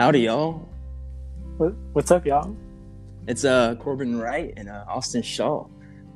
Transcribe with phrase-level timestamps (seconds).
[0.00, 0.66] Howdy, y'all.
[1.58, 2.56] What, what's up, y'all?
[3.28, 5.66] It's uh, Corbin Wright and uh, Austin Shaw.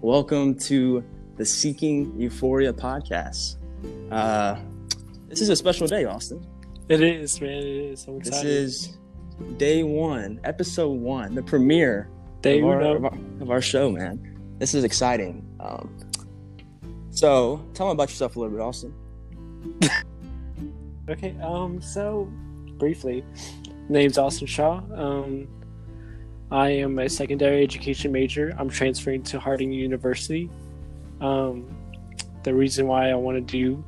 [0.01, 1.05] Welcome to
[1.37, 3.57] the Seeking Euphoria podcast.
[4.11, 4.57] Uh,
[5.29, 6.43] this is a special day, Austin.
[6.89, 7.51] It is, man.
[7.51, 8.07] It is.
[8.09, 8.47] I'm excited.
[8.47, 8.97] This is
[9.59, 12.09] day one, episode one, the premiere
[12.41, 14.57] Day of, our, of, our, of our show, man.
[14.61, 15.47] This is exciting.
[15.61, 15.95] Um,
[17.11, 18.95] so, tell me about yourself a little bit, Austin.
[21.07, 21.37] Okay.
[21.43, 21.83] Um.
[21.83, 22.33] So,
[22.79, 23.23] briefly,
[23.89, 24.83] name's Austin Shaw.
[24.95, 25.49] Um,
[26.51, 28.55] I am a secondary education major.
[28.59, 30.51] I'm transferring to Harding University.
[31.21, 31.75] Um,
[32.43, 33.85] the reason why I want to do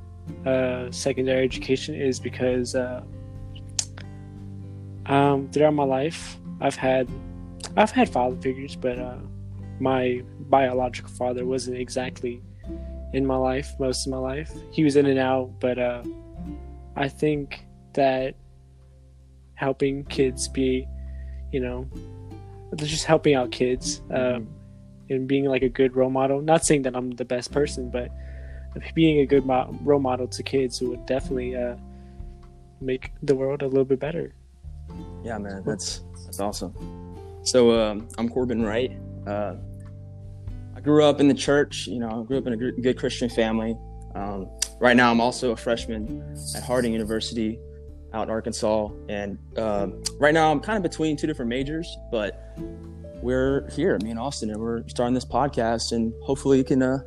[0.48, 3.02] uh, secondary education is because uh,
[5.06, 7.08] um, throughout my life, I've had
[7.76, 9.18] I've had father figures, but uh,
[9.80, 12.42] my biological father wasn't exactly
[13.12, 14.52] in my life most of my life.
[14.72, 16.02] He was in and out, but uh,
[16.96, 18.34] I think that
[19.56, 20.86] helping kids be,
[21.52, 21.88] you know,
[22.76, 24.48] just helping out kids um,
[25.10, 26.40] and being like a good role model.
[26.40, 28.10] Not saying that I'm the best person, but
[28.94, 31.76] being a good mo- role model to kids would definitely uh,
[32.80, 34.32] make the world a little bit better.
[35.24, 36.72] Yeah, man, that's that's awesome.
[37.42, 38.92] So um, I'm Corbin Wright.
[39.26, 39.54] Uh,
[40.74, 41.86] I grew up in the church.
[41.86, 43.76] You know, I grew up in a gr- good Christian family.
[44.14, 44.48] Um,
[44.78, 47.58] right now, I'm also a freshman at Harding University
[48.12, 51.96] out in Arkansas, and um right now I'm kind of between two different majors.
[52.10, 52.56] But
[53.22, 56.98] we're here, me and Austin, and we're starting this podcast, and hopefully it can uh,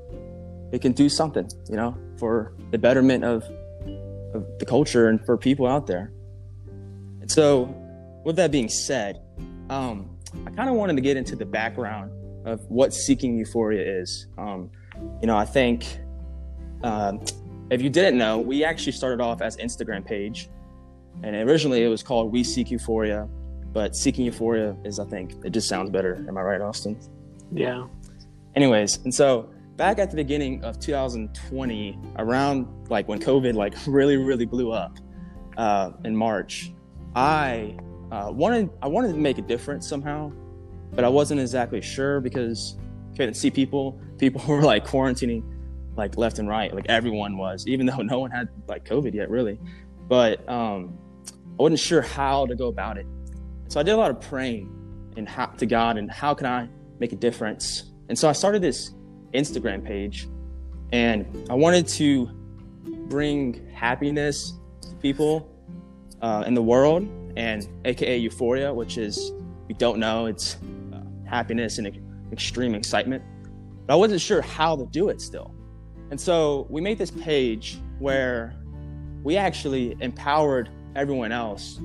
[0.71, 3.43] it can do something, you know, for the betterment of
[4.33, 6.11] of the culture and for people out there.
[7.21, 7.73] And so,
[8.25, 9.21] with that being said,
[9.69, 12.11] um, I kind of wanted to get into the background
[12.45, 14.27] of what seeking euphoria is.
[14.37, 14.69] Um,
[15.21, 15.99] you know, I think
[16.83, 17.21] um,
[17.69, 20.49] if you didn't know, we actually started off as Instagram page,
[21.23, 23.27] and originally it was called We Seek Euphoria,
[23.71, 26.25] but seeking euphoria is, I think, it just sounds better.
[26.27, 26.99] Am I right, Austin?
[27.51, 27.87] Yeah.
[28.55, 34.17] anyways and so back at the beginning of 2020 around like when covid like really
[34.17, 34.97] really blew up
[35.57, 36.71] uh, in march
[37.15, 37.75] i
[38.11, 40.31] uh, wanted i wanted to make a difference somehow
[40.93, 42.77] but i wasn't exactly sure because
[43.15, 45.43] couldn't see people people were like quarantining
[45.95, 49.29] like left and right like everyone was even though no one had like covid yet
[49.29, 49.59] really
[50.07, 50.97] but um
[51.59, 53.05] i wasn't sure how to go about it
[53.67, 54.69] so i did a lot of praying
[55.17, 56.67] and how to god and how can i
[56.99, 58.91] make a difference and so I started this
[59.33, 60.27] Instagram page
[60.91, 62.25] and I wanted to
[63.07, 65.47] bring happiness to people
[66.21, 69.31] uh, in the world and AKA euphoria, which is,
[69.67, 70.57] we don't know, it's
[70.91, 71.97] uh, happiness and ex-
[72.31, 73.23] extreme excitement.
[73.85, 75.53] But I wasn't sure how to do it still.
[76.09, 78.55] And so we made this page where
[79.21, 81.79] we actually empowered everyone else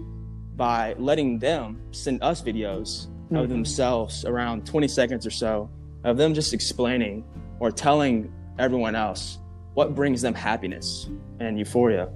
[0.56, 3.48] by letting them send us videos of Mhm.
[3.48, 5.68] themselves around 20 seconds or so
[6.04, 7.24] of them just explaining
[7.60, 9.38] or telling everyone else
[9.74, 11.08] what brings them happiness
[11.40, 12.08] and euphoria.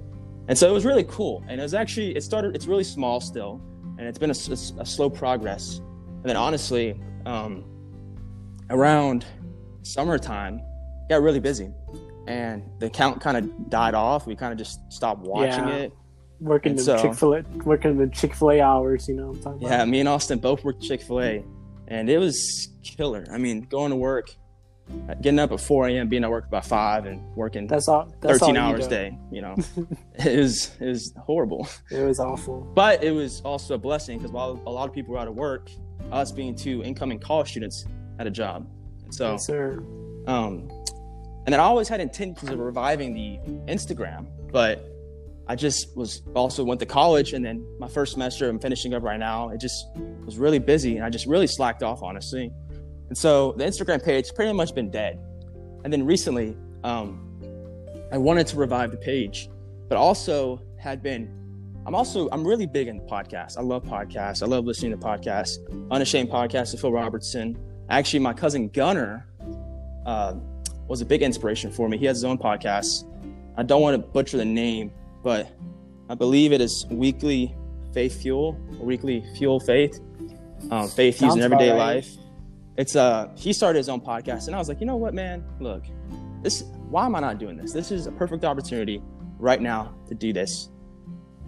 [0.47, 1.43] And so it was really cool.
[1.47, 3.59] And it was actually, it started, it's really small still,
[3.97, 5.79] and it's been a slow progress.
[6.21, 7.63] And then honestly, um,
[8.69, 9.25] around
[9.83, 11.69] summertime, it got really busy.
[12.27, 14.27] And the account kind of died off.
[14.27, 15.75] We kind of just stopped watching Yeah.
[15.75, 15.93] it.
[16.39, 19.07] Working And the so- Chick Fil A, working the Chick Fil A hours.
[19.07, 19.69] You know what I'm talking about.
[19.69, 19.87] Yeah, about?
[19.89, 21.43] me and Austin both worked Chick Fil A,
[21.87, 23.25] and it was killer.
[23.31, 24.29] I mean, going to work,
[25.21, 28.11] getting up at 4 a.m., being at work by five, and working That's all.
[28.21, 29.17] That's 13 all hours a day.
[29.31, 29.55] You know,
[30.15, 32.61] it was it was horrible, It was awful.
[32.73, 35.35] but it was also a blessing because while a lot of people were out of
[35.35, 35.69] work,
[36.11, 37.85] us being two incoming college students
[38.17, 38.65] had a job,
[39.03, 39.83] and so Yes, sir.
[40.27, 40.69] um,
[41.45, 43.39] and then I always had intentions of reviving the
[43.71, 44.85] Instagram, but
[45.49, 49.01] I just was also went to college, and then my first semester I'm finishing up
[49.01, 49.49] right now.
[49.49, 49.87] It just
[50.23, 52.51] was really busy, and I just really slacked off, honestly.
[53.09, 55.19] And so the Instagram page pretty much been dead.
[55.83, 57.25] And then recently, um,
[58.11, 59.49] I wanted to revive the page,
[59.87, 61.35] but also had been.
[61.87, 63.57] I'm also I'm really big into podcasts.
[63.57, 64.43] I love podcasts.
[64.43, 65.57] I love listening to podcasts.
[65.89, 67.57] Unashamed podcast with Phil Robertson.
[67.89, 69.27] Actually, my cousin Gunner
[70.05, 70.35] uh,
[70.87, 71.97] was a big inspiration for me.
[71.97, 73.05] He has his own podcast.
[73.57, 74.91] I don't want to butcher the name,
[75.23, 75.51] but
[76.09, 77.55] I believe it is Weekly
[77.93, 79.99] Faith Fuel, Weekly Fuel Faith,
[80.71, 81.77] um, faith used in everyday right.
[81.77, 82.09] life.
[82.77, 85.43] It's uh, he started his own podcast, and I was like, you know what, man,
[85.59, 85.83] look,
[86.41, 86.63] this.
[86.89, 87.71] Why am I not doing this?
[87.71, 88.99] This is a perfect opportunity
[89.37, 90.69] right now to do this.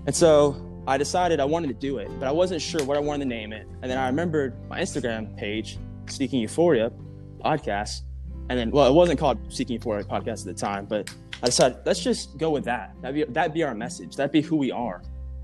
[0.05, 2.99] And so I decided I wanted to do it, but I wasn't sure what I
[2.99, 3.67] wanted to name it.
[3.81, 6.91] And then I remembered my Instagram page, Seeking Euphoria
[7.43, 8.01] Podcast.
[8.51, 11.09] And then, well, it wasn't called Seeking Euphoria Podcast at the time, but
[11.41, 12.93] I decided let's just go with that.
[13.01, 14.17] That'd be that'd be our message.
[14.17, 15.01] That'd be who we are.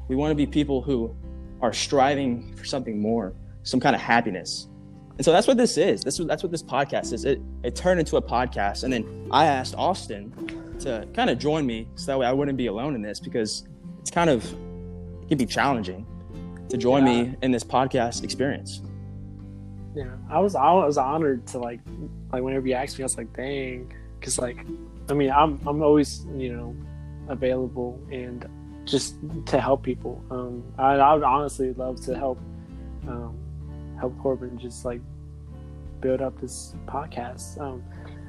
[0.09, 1.15] We want to be people who
[1.61, 3.33] are striving for something more,
[3.63, 4.67] some kind of happiness.
[5.15, 6.01] And so that's what this is.
[6.01, 7.23] This that's what this podcast is.
[7.23, 11.65] It it turned into a podcast, and then I asked Austin to kind of join
[11.65, 13.65] me, so that way I wouldn't be alone in this because
[14.01, 14.43] it's kind of
[15.23, 16.05] it can be challenging
[16.67, 17.23] to join Yeah.
[17.23, 18.81] me in this podcast experience.
[19.95, 21.79] Yeah, I was I was honored to like
[22.31, 24.65] like whenever you asked me, I was like, dang, because like,
[25.09, 26.75] I mean, I'm I'm always you know
[27.29, 28.47] available and
[28.85, 29.15] just
[29.47, 30.23] to help people.
[30.31, 32.39] Um, I I would honestly love to help
[33.07, 33.37] um,
[33.99, 35.01] help Corbin just like
[36.01, 37.59] build up this podcast.
[37.59, 37.83] Um,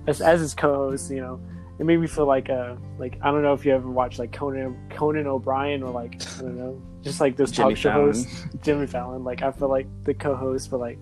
[0.07, 1.41] as as his co-host, you know,
[1.79, 4.33] it made me feel like uh like I don't know if you ever watched like
[4.33, 8.07] Conan Conan O'Brien or like I don't know just like those Jimmy talk show Fallon.
[8.07, 9.25] hosts Jimmy Fallon.
[9.25, 10.99] Like I feel like the co-host, but like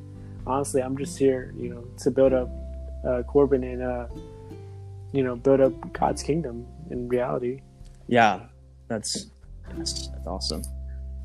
[0.46, 2.50] honestly, I'm just here, you know, to build up
[3.06, 4.06] uh, Corbin and uh,
[5.12, 7.62] you know build up God's kingdom in reality.
[8.08, 8.47] Yeah,
[8.88, 9.31] that's
[9.76, 10.62] that's, that's awesome.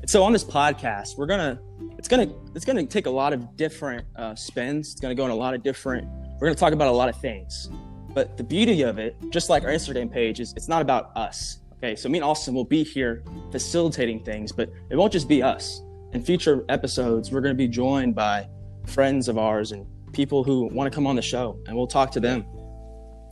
[0.00, 1.60] And so on this podcast, we're gonna
[1.98, 4.92] it's gonna it's gonna take a lot of different uh, spins.
[4.92, 6.08] It's gonna go in a lot of different.
[6.40, 7.70] We're gonna talk about a lot of things.
[8.14, 11.58] But the beauty of it, just like our Instagram page, is it's not about us.
[11.78, 15.42] Okay, so me and Austin will be here facilitating things, but it won't just be
[15.42, 15.80] us.
[16.12, 18.48] In future episodes, we're gonna be joined by
[18.86, 22.10] friends of ours and people who want to come on the show, and we'll talk
[22.12, 22.44] to them.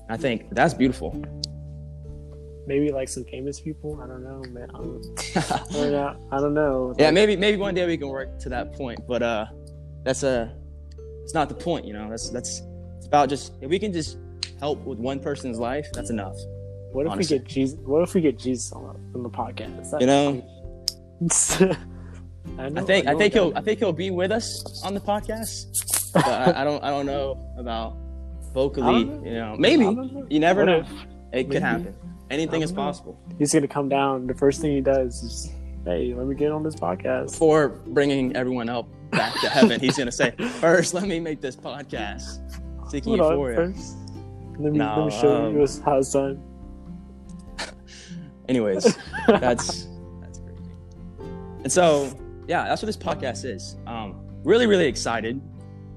[0.08, 1.20] I think that's beautiful.
[2.66, 4.00] Maybe like some famous people.
[4.02, 4.68] I don't know, man.
[4.74, 5.04] I don't,
[5.34, 6.16] I don't know.
[6.32, 6.94] I don't know.
[6.98, 9.46] yeah maybe maybe one day we can work to that point but uh
[10.04, 10.54] that's a
[11.24, 12.62] it's not the point you know that's that's
[12.96, 14.18] it's about just if we can just
[14.60, 16.36] help with one person's life that's enough
[16.92, 17.38] What if honestly.
[17.38, 17.78] we get Jesus?
[17.80, 18.82] What if we get Jesus on
[19.12, 19.90] the, on the podcast?
[19.90, 20.42] That- you know
[22.58, 24.94] I, know, i think i know think he'll i think he'll be with us on
[24.94, 25.66] the podcast
[26.10, 27.96] but I, I don't i don't know about
[28.52, 29.24] vocally know.
[29.24, 30.26] you know maybe know.
[30.28, 30.96] you never What know if it
[31.32, 31.50] maybe.
[31.52, 31.94] could happen
[32.30, 32.82] anything is don't know.
[32.90, 34.26] possible he's gonna come down.
[34.26, 35.52] The first thing he does is,
[35.84, 39.96] "Hey, let me get on this podcast." before bringing everyone else back to heaven he's
[39.98, 40.30] gonna say
[40.60, 42.38] first let me make this podcast
[42.90, 43.96] seeking Hold on, euphoria first.
[44.58, 46.42] Let me, No, let me show um, you how it's done.
[48.48, 48.96] anyways
[49.26, 49.86] that's
[50.20, 50.70] that's crazy.
[51.62, 52.12] And so,
[52.48, 53.76] yeah, that's what this podcast is.
[53.86, 55.40] Um, really, really excited.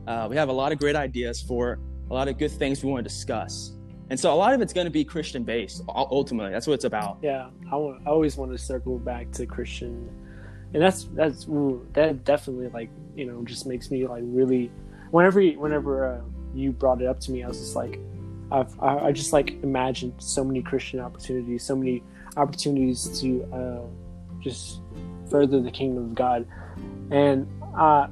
[0.08, 1.80] Uh, we have a lot of great ideas for
[2.10, 3.74] a lot of good things we want to discuss.
[4.10, 5.82] And so, a lot of it's going to be Christian based.
[5.88, 7.18] Ultimately, that's what it's about.
[7.22, 10.10] Yeah, I, want, I always want to circle back to Christian,
[10.74, 14.72] and that's that's ooh, that definitely like you know just makes me like really.
[15.12, 16.22] Whenever whenever uh,
[16.54, 18.00] you brought it up to me, I was just like,
[18.52, 22.04] I've, I I just like imagined so many Christian opportunities, so many
[22.36, 24.82] opportunities to uh, just
[25.30, 26.46] further the kingdom of God,
[27.10, 27.48] and
[27.78, 28.08] uh,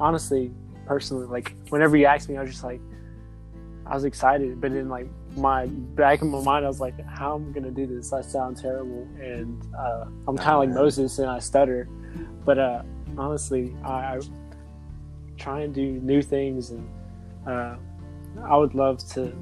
[0.00, 0.50] honestly,
[0.86, 2.80] personally, like whenever you asked me, I was just like,
[3.86, 5.06] I was excited, but then like
[5.36, 8.12] my back in my mind, I was like, "How am I gonna do this?
[8.12, 10.70] I sound terrible." And uh, I'm kind of like.
[10.70, 11.88] Moses, and I stutter.
[12.44, 12.82] But uh,
[13.18, 14.20] honestly, I, I
[15.36, 16.88] try and do new things, and
[17.46, 17.76] uh,
[18.42, 19.32] I would love to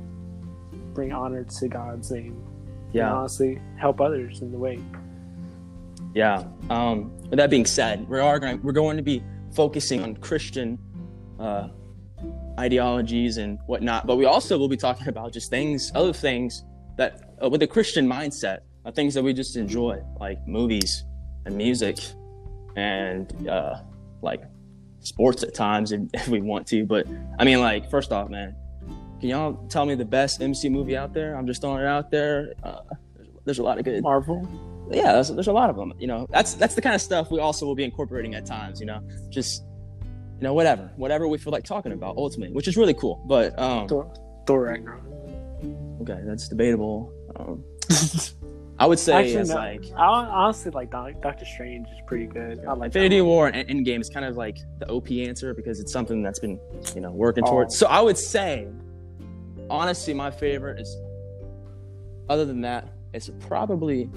[0.93, 2.33] bring honor to God's name.
[2.33, 4.79] And Yeah, honestly, help others in the way.
[6.15, 6.45] yeah.
[6.71, 8.61] Um, with that being said, we are going.
[8.63, 9.23] We're going to be
[9.55, 10.79] focusing on Christian
[11.39, 11.69] uh,
[12.59, 16.65] ideologies and whatnot, but we also will be talking about just things, other things
[16.97, 21.05] that uh, with a Christian mindset, uh, things that we just enjoy, like movies
[21.47, 21.99] and music,
[22.77, 23.77] and uh,
[24.23, 24.43] like
[25.01, 26.85] sports at times if, if we want to.
[26.85, 27.07] But
[27.39, 28.55] I mean, like first off, man,
[29.21, 31.37] can y'all tell me the best MC movie out there?
[31.37, 32.53] I'm just throwing it out there.
[32.63, 32.81] Uh,
[33.17, 34.47] there's, there's a lot of good Marvel.
[34.91, 37.31] yeah there's, there's a lot of them you know that's that's the kind of stuff
[37.31, 39.01] we also will be incorporating at times you know
[39.31, 39.65] just
[40.39, 43.57] you know whatever whatever we feel like talking about ultimately which is really cool but
[43.59, 44.13] um Thor,
[44.47, 45.03] Thor Ragnarok.
[46.03, 47.63] okay that's debatable um
[48.79, 49.57] i would say Actually, it's no.
[49.57, 52.59] like I honestly like Doctor Strange is pretty good.
[52.67, 55.79] I like infinity that war and endgame is kind of like the op answer because
[55.79, 56.59] it's something that's been
[56.95, 57.51] you know working Oh.
[57.51, 58.67] towards so i would say
[59.71, 60.97] honestly my favorite is
[62.29, 64.11] other than that it's probably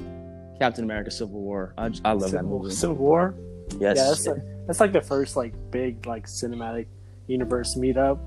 [0.60, 3.36] captain america civil war i, just- I love that movie Civil War.
[3.80, 4.34] yes Yeah,
[4.68, 6.86] that's like the first like big like cinematic
[7.28, 8.20] universe meetup.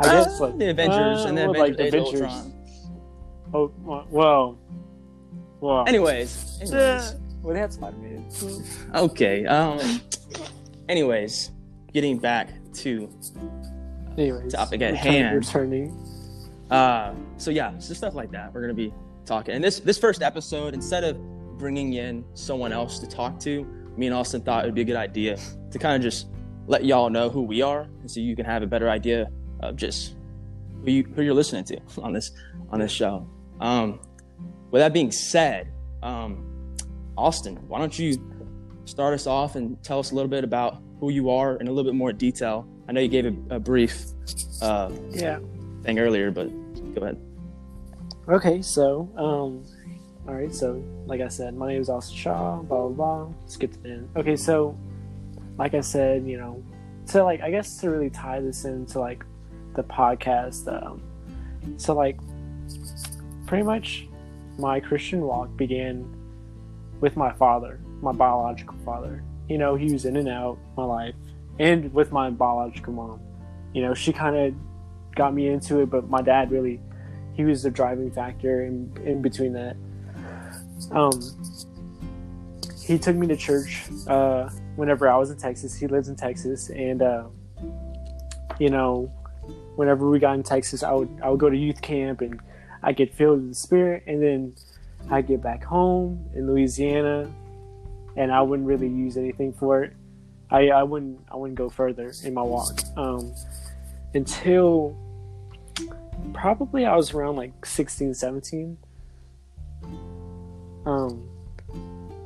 [0.00, 2.20] I Uh, guess like the Avengers uh, and the well, Avengers, like Age Avengers.
[2.22, 2.52] Ultron.
[3.54, 4.58] Oh well,
[5.60, 5.84] well.
[5.88, 6.72] Anyways, anyways.
[6.74, 8.26] Uh, well, they had Spider Man.
[8.94, 9.46] okay.
[9.46, 10.00] Um.
[10.88, 11.50] Anyways,
[11.92, 13.08] getting back to
[14.16, 15.36] Anyways, Topic at return- hand.
[15.36, 15.98] Returning.
[16.70, 17.14] uh.
[17.38, 18.52] So yeah, so stuff like that.
[18.52, 18.92] We're gonna be
[19.24, 19.54] talking.
[19.54, 21.16] And this this first episode, instead of
[21.58, 23.66] bringing in someone else to talk to,
[23.98, 25.36] me and Austin thought it would be a good idea
[25.70, 26.28] to kind of just
[26.66, 29.28] let y'all know who we are, and so you can have a better idea
[29.60, 30.14] of just
[30.84, 32.30] who you who you're listening to on this
[32.70, 33.28] on this show.
[33.60, 34.00] Um.
[34.70, 36.76] With that being said, um,
[37.16, 38.18] Austin, why don't you
[38.84, 41.72] start us off and tell us a little bit about who you are in a
[41.72, 42.68] little bit more detail?
[42.86, 44.04] I know you gave a, a brief
[44.60, 45.38] uh, Yeah.
[45.84, 46.48] thing earlier, but
[46.94, 47.18] go ahead.
[48.28, 49.64] Okay, so um,
[50.28, 52.56] all right, so like I said, my name is Austin Shaw.
[52.56, 53.28] Blah blah blah.
[53.46, 54.10] Skip to the end.
[54.14, 54.78] Okay, so
[55.56, 56.62] like I said, you know,
[57.08, 59.24] to like I guess to really tie this into like
[59.74, 60.68] the podcast.
[60.70, 61.02] Um,
[61.78, 62.18] so like
[63.46, 64.06] pretty much
[64.58, 66.14] my Christian walk began
[67.00, 69.24] with my father, my biological father.
[69.48, 71.14] You know, he was in and out my life,
[71.58, 73.20] and with my biological mom.
[73.72, 74.54] You know, she kind of
[75.14, 76.80] got me into it, but my dad really
[77.32, 79.76] he was the driving factor in, in between that.
[80.92, 81.20] Um,
[82.80, 85.74] he took me to church uh, whenever I was in Texas.
[85.74, 87.24] He lives in Texas, and uh,
[88.58, 89.12] you know,
[89.76, 92.40] whenever we got in Texas, I would I would go to youth camp and
[92.82, 94.54] I get filled with the Spirit, and then
[95.10, 97.30] I get back home in Louisiana,
[98.16, 99.92] and I wouldn't really use anything for it.
[100.50, 103.34] I, I wouldn't I wouldn't go further in my walk um,
[104.14, 104.96] until
[106.32, 108.78] probably I was around like 16, 17.
[110.88, 111.28] Um,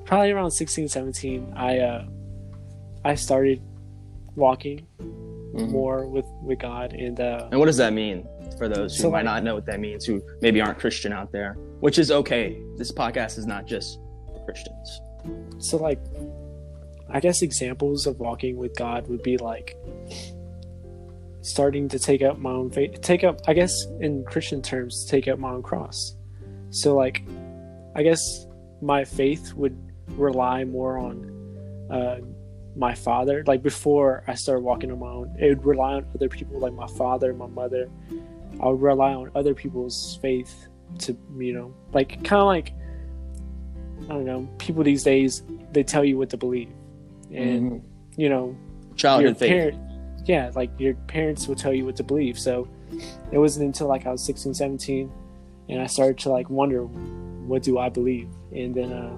[0.04, 2.04] probably around 16, 17, I uh,
[3.04, 3.60] I started
[4.36, 5.70] walking Mhm.
[5.70, 8.26] more with with God, and uh, And what does that mean
[8.58, 11.12] for those who So, might like- not know what that means, who maybe aren't Christian
[11.12, 11.54] out there?
[11.80, 12.56] Which is okay.
[12.78, 13.98] This podcast is not just
[14.32, 15.00] for Christians.
[15.58, 16.00] so like,
[17.10, 19.76] I guess examples of walking with God would be like
[21.42, 25.26] starting to take up my own faith, take up, I guess in Christian terms, take
[25.28, 26.16] up my own cross.
[26.70, 27.22] So like,
[27.94, 28.46] I guess
[28.82, 29.76] my faith would
[30.16, 31.30] rely more on
[31.90, 32.18] uh,
[32.76, 33.42] my father.
[33.46, 36.72] Like before I started walking on my own, it would rely on other people, like
[36.74, 37.88] my father, my mother.
[38.60, 40.68] I would rely on other people's faith
[41.00, 42.74] to, you know, like kind of like
[44.04, 44.48] I don't know.
[44.58, 46.70] People these days they tell you what to believe,
[47.32, 47.82] and Mhm.
[48.16, 48.56] you know
[48.96, 49.48] Childhood faith.
[49.48, 49.78] parent,
[50.26, 52.36] yeah, like your parents will tell you what to believe.
[52.38, 52.66] So
[53.30, 55.10] it wasn't until like I was 16, 17,
[55.68, 56.84] and I started to like wonder,
[57.46, 58.28] what do I believe?
[58.52, 59.16] And then uh,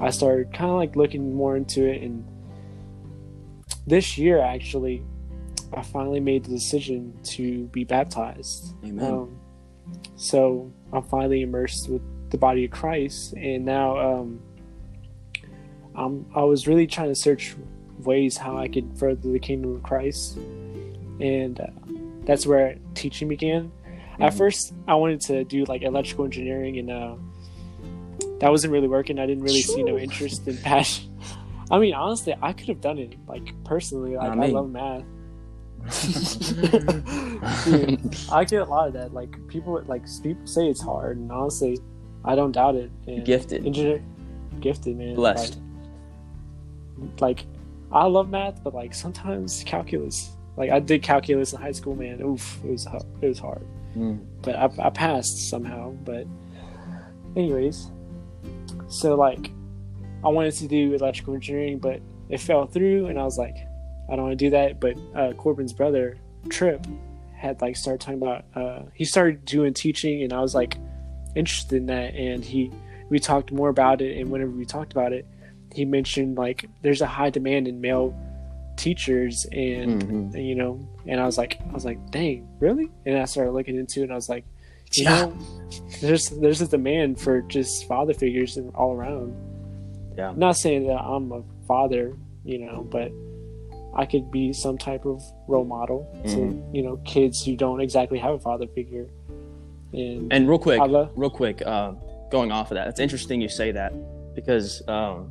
[0.00, 2.02] I started kind of like looking more into it.
[2.02, 2.24] And
[3.86, 5.02] this year, actually,
[5.72, 8.74] I finally made the decision to be baptized.
[8.84, 9.04] Amen.
[9.12, 9.40] Um,
[10.16, 14.40] so I'm finally immersed with the body of Christ, and now um,
[15.94, 17.56] I'm, I was really trying to search
[17.98, 20.36] ways how I could further the kingdom of Christ,
[21.20, 21.66] and uh,
[22.24, 23.72] that's where teaching began.
[24.20, 24.36] At Mhm.
[24.36, 27.14] first, I wanted to do like electrical engineering, and uh,
[28.40, 29.18] that wasn't really working.
[29.18, 31.10] I didn't really see no interest in passion.
[31.70, 34.16] I mean, honestly, I could have done it like personally.
[34.16, 34.52] Like Not I me.
[34.52, 35.04] love math.
[37.64, 39.14] Dude, I get a lot of that.
[39.14, 41.78] Like people, like people say it's hard, and honestly,
[42.24, 42.90] I don't doubt it.
[43.06, 43.64] And Gifted.
[43.66, 44.02] engineer,
[44.60, 45.58] gifted man, Blessed.
[46.98, 47.46] Like, like,
[47.92, 50.32] I love math, but like sometimes calculus.
[50.56, 52.20] Like I did calculus in high school, man.
[52.20, 52.86] Oof, it was
[53.22, 53.62] it was hard,
[53.96, 54.24] Mm.
[54.42, 55.90] but I, I passed somehow.
[55.90, 56.26] But
[57.36, 57.90] anyways,
[58.88, 59.50] so like
[60.24, 63.56] I wanted to do electrical engineering, but it fell through, and I was like,
[64.10, 64.80] I don't want to do that.
[64.80, 66.18] But uh, Corbin's brother
[66.48, 66.86] Trip
[67.36, 68.44] had like started talking about.
[68.54, 70.76] Uh, he started doing teaching, and I was like
[71.34, 72.14] interested in that.
[72.14, 72.70] And he
[73.08, 75.26] we talked more about it, and whenever we talked about it,
[75.74, 78.14] he mentioned like there's a high demand in male
[78.80, 80.44] teachers, and Mhm.
[80.48, 82.88] you know, and I was like, I was like, dang, really?
[83.06, 84.44] And I started looking into it, and I was like,
[84.94, 85.26] you Yeah.
[85.26, 85.32] know,
[86.00, 89.34] there's there's a demand for just father figures and all around.
[90.16, 90.30] Yeah.
[90.30, 93.12] I'm not saying that I'm a father, you know, but
[93.94, 96.74] I could be some type of role model to Mhm.
[96.74, 99.06] you know kids who don't exactly have a father figure.
[99.92, 101.92] And, And real quick, love- real quick, uh,
[102.30, 103.92] going off of that, it's interesting you say that
[104.34, 105.30] because um,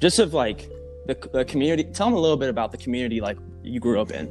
[0.00, 0.68] just of like
[1.08, 1.84] the, the community.
[1.92, 4.28] Tell them a little bit about the community like you grew up in.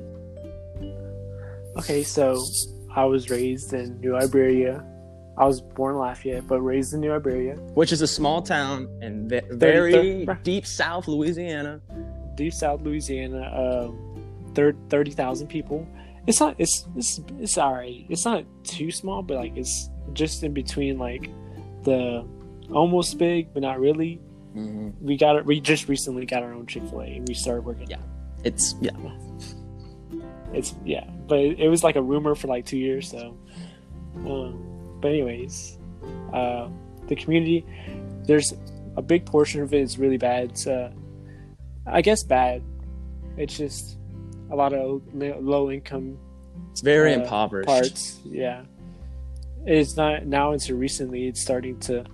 [1.77, 2.41] okay, so
[2.95, 4.83] I was raised in New Iberia.
[5.37, 7.55] I was born in Lafayette, but raised in New Iberia.
[7.75, 11.81] which is a small town in ve- very deep South Louisiana.
[12.35, 13.41] deep South Louisiana,
[13.89, 15.85] um, thir- thirty thousand people.
[16.25, 16.55] It's not.
[16.57, 18.05] It's it's it's alright.
[18.09, 21.29] It's not too small, but like it's just in between like
[21.83, 22.27] the
[22.73, 24.19] almost big, but not really.
[25.01, 25.45] We got it.
[25.45, 27.89] We just recently got our own Chick Fil A, we started working.
[27.89, 27.97] Yeah.
[28.43, 28.91] It's yeah,
[30.53, 33.09] It's yeah, but it, it was like a rumor for like two years.
[33.09, 33.37] So,
[34.17, 35.77] um, but anyways,
[36.33, 36.69] uh,
[37.07, 37.65] the community.
[38.23, 38.53] There's
[38.95, 40.51] a big portion of it is really bad.
[40.51, 40.91] It's, uh,
[41.85, 42.61] I guess bad.
[43.37, 43.97] It's just
[44.51, 46.17] a lot of low income
[46.71, 47.67] it's very Uh, impoverished.
[47.67, 48.19] parts.
[48.25, 48.63] Yeah,
[49.65, 50.51] it's not now.
[50.51, 52.05] Until recently, it's starting to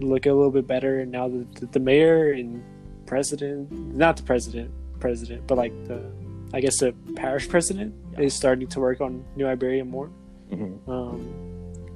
[0.00, 1.00] look a little bit better.
[1.00, 2.62] And now the, the, mayor and
[3.06, 4.70] president, not the president,
[5.00, 6.04] president, but like the,
[6.52, 8.20] I guess the parish president Yeah.
[8.26, 10.10] is starting to work on New Iberia more.
[10.50, 10.88] Mhm.
[10.88, 11.20] Um,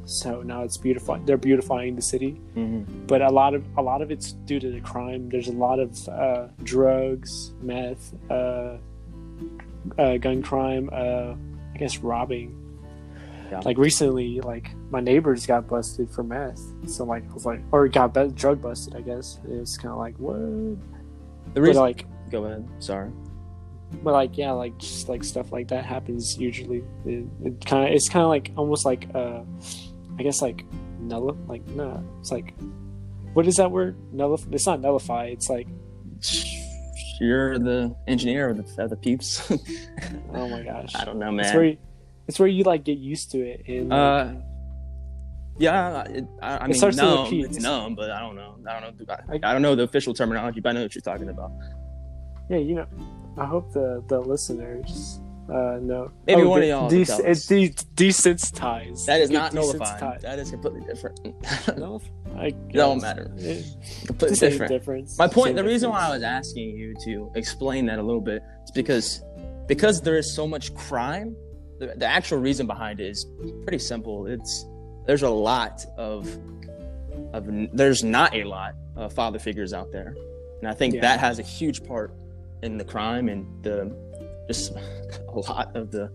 [0.04, 1.18] so now it's beautiful.
[1.24, 2.84] They're beautifying the city, Mhm.
[3.06, 5.28] but a lot of a lot of it's due to the crime.
[5.28, 8.78] There's a lot of uh, drugs, meth, uh,
[9.98, 10.88] uh, gun crime.
[10.92, 11.34] Uh,
[11.74, 12.54] I guess robbing.
[13.50, 13.60] Yeah.
[13.64, 16.60] Like recently, like my neighbors got busted for meth.
[16.88, 18.94] So like I was like, or got bu- drug busted.
[18.96, 20.36] I guess it was kind of like what?
[20.36, 20.76] The
[21.54, 21.82] But reason.
[21.82, 22.68] like, Go ahead.
[22.78, 23.10] Sorry.
[24.02, 26.84] but like yeah, like just like stuff like that happens usually.
[27.06, 29.40] It, it kind of it's kind of like almost like uh,
[30.18, 30.64] I guess like
[31.00, 32.52] null like no, it's like
[33.32, 33.96] what is that word?
[34.12, 34.48] Nullify?
[34.52, 35.26] It's not nullify.
[35.26, 35.68] It's like
[37.20, 39.50] You're the engineer of the, of the peeps.
[40.34, 41.54] oh my gosh, I don't know, It's man.
[41.56, 41.78] where you,
[42.28, 44.32] it's where you like get used to it and Uh,
[45.58, 47.46] yeah, it, I, I mean, starts to repeat.
[47.46, 48.56] it's numb, but I don't know.
[48.68, 49.14] I don't know.
[49.28, 51.50] I, I- I don't know the official terminology, but I know what you're talking about.
[52.48, 52.86] yeah, you know,
[53.36, 55.20] I hope the the listeners
[55.50, 56.10] uh know.
[56.26, 59.06] Maybe Oh, one of y'all can it's de- desensitized.
[59.06, 60.20] That is not nullified.
[60.20, 61.18] That is completely different.
[61.78, 62.00] No,
[62.36, 63.32] I don't matter.
[63.38, 63.64] It-
[64.06, 64.70] completely same different.
[64.72, 65.18] difference.
[65.18, 68.20] My point, Same the reason why I was asking you to explain that a little
[68.20, 69.22] bit is because
[69.66, 71.34] because there is so much crime.
[71.78, 73.26] The, the actual reason behind it is
[73.64, 74.26] pretty simple.
[74.26, 74.66] It's
[75.06, 76.28] there's a lot of
[77.32, 80.14] of there's not a lot of father figures out there,
[80.60, 81.00] and I think Yeah.
[81.02, 82.12] that has a huge part
[82.62, 83.94] in the crime and the
[84.48, 84.72] just
[85.28, 86.10] a lot of the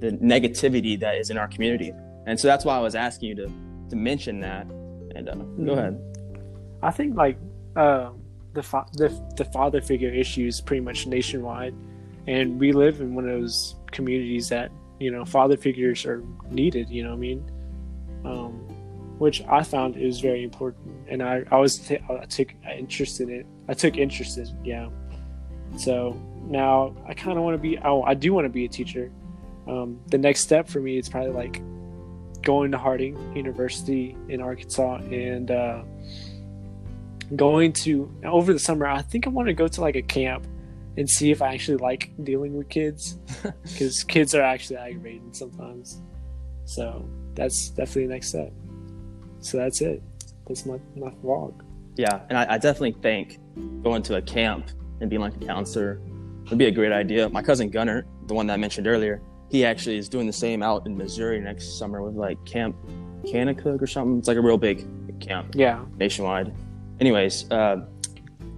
[0.00, 1.92] the negativity that is in our community.
[2.26, 3.46] And so that's why I was asking you to
[3.90, 4.66] to mention that.
[5.14, 5.42] And uh, go
[5.74, 5.78] Mhm.
[5.78, 6.00] ahead.
[6.82, 7.38] I think like
[7.76, 8.20] um,
[8.52, 11.74] the, fa- the the father figure issue is pretty much nationwide,
[12.26, 14.70] and we live in one of those communities that
[15.04, 16.88] you know father figures are needed.
[16.88, 17.50] You know what I mean?
[18.24, 18.52] Um,
[19.18, 23.28] which I found is very important, and I I was t- I took interest in
[23.30, 23.46] it.
[23.68, 24.88] I took interest in yeah.
[25.76, 27.78] So now I kind of want to be.
[27.78, 29.12] Oh, I do want to be a teacher.
[29.68, 31.60] Um, the next step for me is probably like
[32.42, 35.50] going to Harding University in Arkansas and.
[35.50, 35.82] Uh,
[37.36, 40.46] going to over the summer i think i want to go to like a camp
[40.96, 43.18] and see if i actually like dealing with kids
[43.62, 46.02] because kids are actually aggravating sometimes
[46.64, 48.52] so that's definitely the next step
[49.40, 50.02] so that's it
[50.46, 51.54] that's my, my vlog
[51.96, 53.38] Yeah, and I, I definitely think
[53.82, 56.00] going to a camp and being like a counselor
[56.48, 57.28] would be a great idea.
[57.28, 60.62] My cousin Gunnar, the one that I mentioned earlier, he actually is doing the same
[60.62, 62.76] out in Missouri next summer with like Camp
[63.24, 64.18] Kanakuk or something.
[64.18, 64.86] It's like a real big
[65.20, 66.52] camp yeah nationwide.
[67.00, 67.86] Anyways, uh,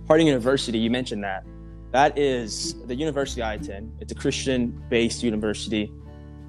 [0.07, 1.45] Harding University, you mentioned that.
[1.93, 3.97] That is the university I attend.
[4.01, 5.93] It's a Christian based university.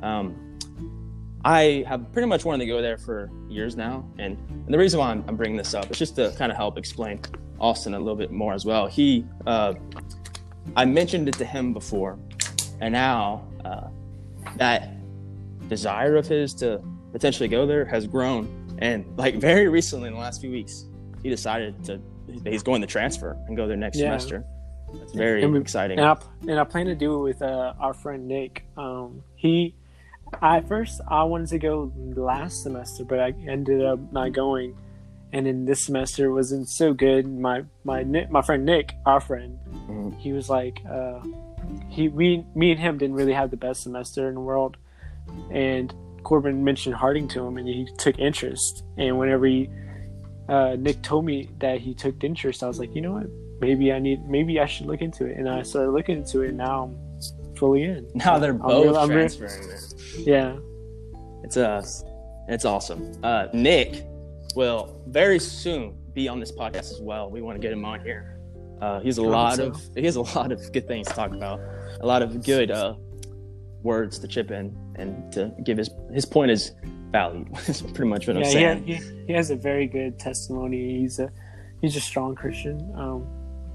[0.02, 0.36] Um,
[1.46, 4.06] I have pretty much wanted to go there for years now.
[4.20, 6.58] And, and the reason why I'm, I'm bringing this up is just to kind of
[6.58, 7.22] help explain
[7.60, 8.88] Austin a little bit more as well.
[8.88, 9.76] He, uh,
[10.76, 12.20] I mentioned it to him before,
[12.82, 13.88] and now uh,
[14.58, 14.90] that
[15.70, 16.82] desire of his to
[17.14, 18.76] potentially go there has grown.
[18.80, 20.86] And like very recently in the last few weeks,
[21.24, 22.02] he decided to
[22.46, 24.06] he's going to transfer and go there next Yeah.
[24.18, 24.44] semester.
[25.00, 26.00] That's very And we- exciting.
[26.00, 28.66] and I, and I plan to do it with uh, our friend Nick.
[28.78, 29.76] Um, he,
[30.42, 34.76] I at first I wanted to go last semester, but I ended up not going.
[35.34, 37.28] And then this semester wasn't so good.
[37.28, 39.58] My my my friend Nick, our friend,
[39.90, 40.18] Mhm.
[40.18, 41.20] he was like, uh,
[41.90, 44.78] he we me and him didn't really have the best semester in the world.
[45.52, 48.84] And Corbin mentioned Harding to him, and he took interest.
[48.98, 49.70] And whenever he,
[50.48, 53.28] uh, Nick told me that he took interest, I was like, you know what?
[53.60, 55.38] Maybe I need maybe I should look into it.
[55.38, 58.08] And I started looking into it and now I'm fully in.
[58.16, 59.80] Now they're both I'm real- transferring.
[60.26, 60.58] yeah.
[61.44, 61.86] It's uh,
[62.48, 63.12] it's awesome.
[63.24, 64.06] Uh, Nick
[64.56, 67.30] will very soon be on this podcast as well.
[67.30, 68.40] We want to get him on here.
[68.82, 71.32] Uh, he has a lot of he has a lot of good things to talk
[71.32, 71.60] about.
[72.02, 72.96] A lot of good uh,
[73.84, 76.72] words to chip in and to give his his point is
[77.12, 77.48] valued.
[77.68, 78.84] That's pretty much what I'm saying.
[78.86, 81.00] he, he, he has a very good testimony.
[81.00, 81.32] He's a
[81.82, 83.28] he's a strong Christian, um,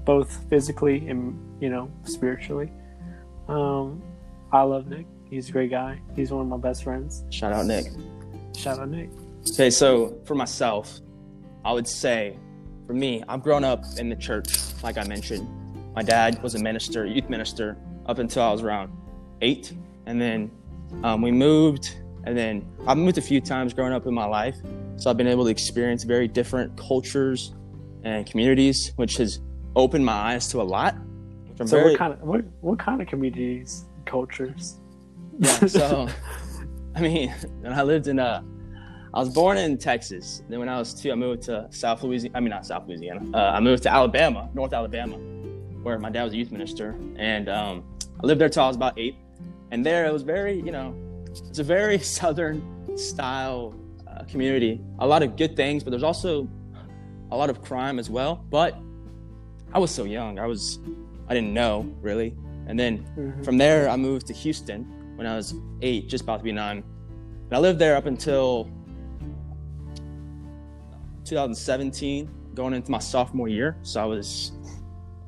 [0.05, 2.71] both physically and you know spiritually.
[3.47, 4.01] Um,
[4.51, 5.05] I love Nick.
[5.29, 5.99] He's a great guy.
[6.15, 7.23] He's one of my best friends.
[7.29, 7.87] Shout out Nick.
[8.55, 9.09] Shout out Nick.
[9.51, 10.99] Okay, so for myself,
[11.65, 12.37] I would say,
[12.87, 15.47] for me, I've grown up in the church, like I mentioned.
[15.95, 18.91] My dad was a minister, youth minister, up until I was around
[19.41, 19.73] eight,
[20.05, 20.51] and then
[21.03, 24.55] um, we moved, and then I've moved a few times growing up in my life,
[24.97, 27.53] so I've been able to experience very different cultures
[28.03, 29.39] and communities, which has
[29.75, 30.95] opened my eyes to a lot.
[31.55, 34.77] So very, what kind of what what kind of communities, cultures?
[35.39, 36.07] yeah, so
[36.95, 37.29] I mean,
[37.61, 38.41] when I lived in uh,
[39.13, 40.41] I was born in Texas.
[40.49, 42.35] Then when I was two, I moved to South Louisiana.
[42.35, 43.21] I mean, not South Louisiana.
[43.31, 45.17] Uh, I moved to Alabama, North Alabama,
[45.83, 47.83] where my dad was a youth minister, and um,
[48.23, 49.15] I lived there till I was about eight.
[49.69, 50.95] And there, it was very, you know,
[51.27, 53.75] it's a very southern style
[54.07, 54.81] uh, community.
[54.97, 56.47] A lot of good things, but there's also
[57.29, 58.43] a lot of crime as well.
[58.49, 58.79] But
[59.71, 60.39] I was so young.
[60.39, 60.79] I was,
[61.27, 62.35] I didn't know really.
[62.67, 63.43] And then Mhm.
[63.45, 66.77] from there, I moved to Houston when I was eight, just about to be nine.
[67.45, 68.69] And I lived there up until
[71.25, 73.77] 2017, going into my sophomore year.
[73.83, 74.51] So I was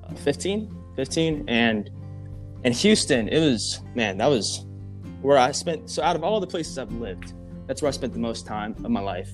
[0.04, 1.46] uh, 15, 15.
[1.48, 1.90] And
[2.64, 4.66] in Houston, it was, man, that was
[5.22, 5.90] where I spent.
[5.90, 7.34] So out of all the places I've lived,
[7.68, 9.32] that's where I spent the most time of my life.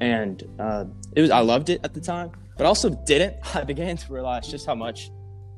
[0.00, 3.36] And uh, it was, I loved it at the time, but also didn't.
[3.56, 5.10] I began to realize just how much,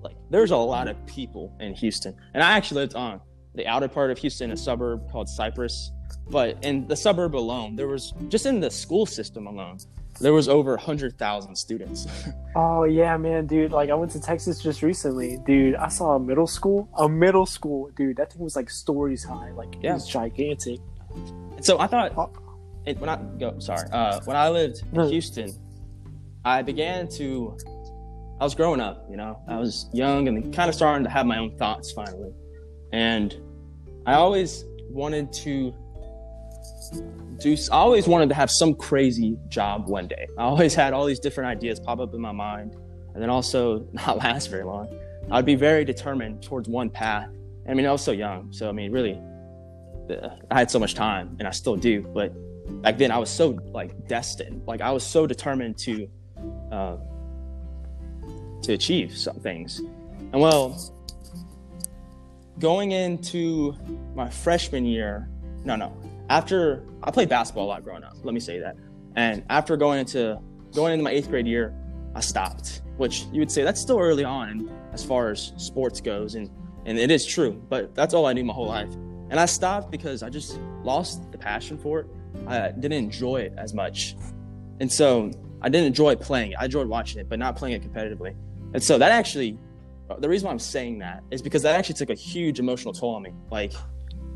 [0.02, 2.14] like, there's a lot of people in Houston.
[2.34, 3.20] And I actually lived on
[3.54, 5.90] the outer part of Houston, a suburb called Cypress.
[6.30, 9.78] But in the suburb alone, there was just in the school system alone,
[10.20, 12.06] there was over 100,000 students.
[12.56, 13.70] Oh yeah, man, dude.
[13.70, 15.76] Like I went to Texas just recently, dude.
[15.76, 18.16] I saw a middle school, a middle school, dude.
[18.16, 19.90] That thing was like stories high, like Yeah.
[19.92, 20.80] it was gigantic.
[21.54, 22.10] And so I thought,
[22.84, 25.08] it, when I go, sorry, uh, when I lived in No.
[25.08, 25.54] Houston,
[26.48, 27.58] I began to,
[28.40, 31.26] I was growing up, you know, I was young and kind of starting to have
[31.26, 32.32] my own thoughts finally.
[32.90, 33.36] And
[34.06, 35.74] I always wanted to
[37.38, 40.26] do, I always wanted to have some crazy job one day.
[40.38, 42.76] I always had all these different ideas pop up in my mind
[43.12, 44.88] and then also not last very long.
[45.30, 47.28] I'd be very determined towards one path.
[47.68, 48.54] I mean, I was so young.
[48.54, 49.20] So, I mean, really,
[50.50, 52.32] I had so much time and I still do, but
[52.80, 56.08] back then I was so like destined, like I was so determined to,
[56.70, 56.96] uh,
[58.62, 59.80] to achieve some things.
[60.32, 60.78] And well,
[62.58, 63.74] going into
[64.14, 65.28] my freshman year,
[65.64, 65.96] no, no,
[66.28, 68.76] after I played basketball a lot growing up, let me say that.
[69.16, 70.38] And after going into
[70.74, 71.74] going into my eighth grade year,
[72.14, 76.34] I stopped, which you would say that's still early on as far as sports goes,
[76.34, 76.50] and
[76.84, 78.92] and it is true, but that's all I knew my whole life.
[79.30, 82.06] And I stopped because I just lost the passion for it.
[82.46, 84.16] I didn't enjoy it as much.
[84.80, 86.56] And so I didn't enjoy playing it.
[86.58, 88.34] I enjoyed watching it, but not playing it competitively.
[88.74, 89.58] And so that actually,
[90.18, 93.14] the reason why I'm saying that is because that actually took a huge emotional toll
[93.14, 93.32] on me.
[93.50, 93.72] Like,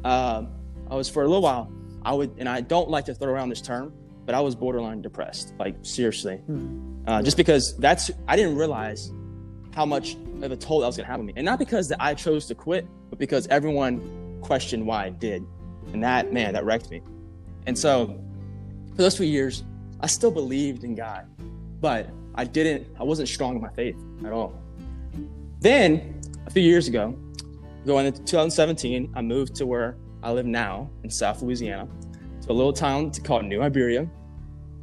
[0.04, 0.48] um,
[0.90, 1.70] I was for a little while,
[2.04, 3.92] I would, and I don't like to throw around this term,
[4.26, 5.54] but I was borderline depressed.
[5.58, 6.36] Like, seriously.
[6.36, 7.02] Hmm.
[7.06, 9.12] Uh, just because that's, I didn't realize
[9.74, 11.32] how much of a toll that was going to have on me.
[11.36, 15.44] And not because that I chose to quit, but because everyone questioned why I did.
[15.92, 17.02] And that, man, that wrecked me.
[17.66, 18.18] And so
[18.90, 19.64] for those few years,
[20.02, 21.26] I still believed in God,
[21.80, 24.52] but I didn't, I wasn't strong in my faith at all.
[25.60, 27.16] Then a few years ago,
[27.86, 31.88] going into 2017, I moved to where I live now in South Louisiana,
[32.42, 34.08] to a little town called New Iberia.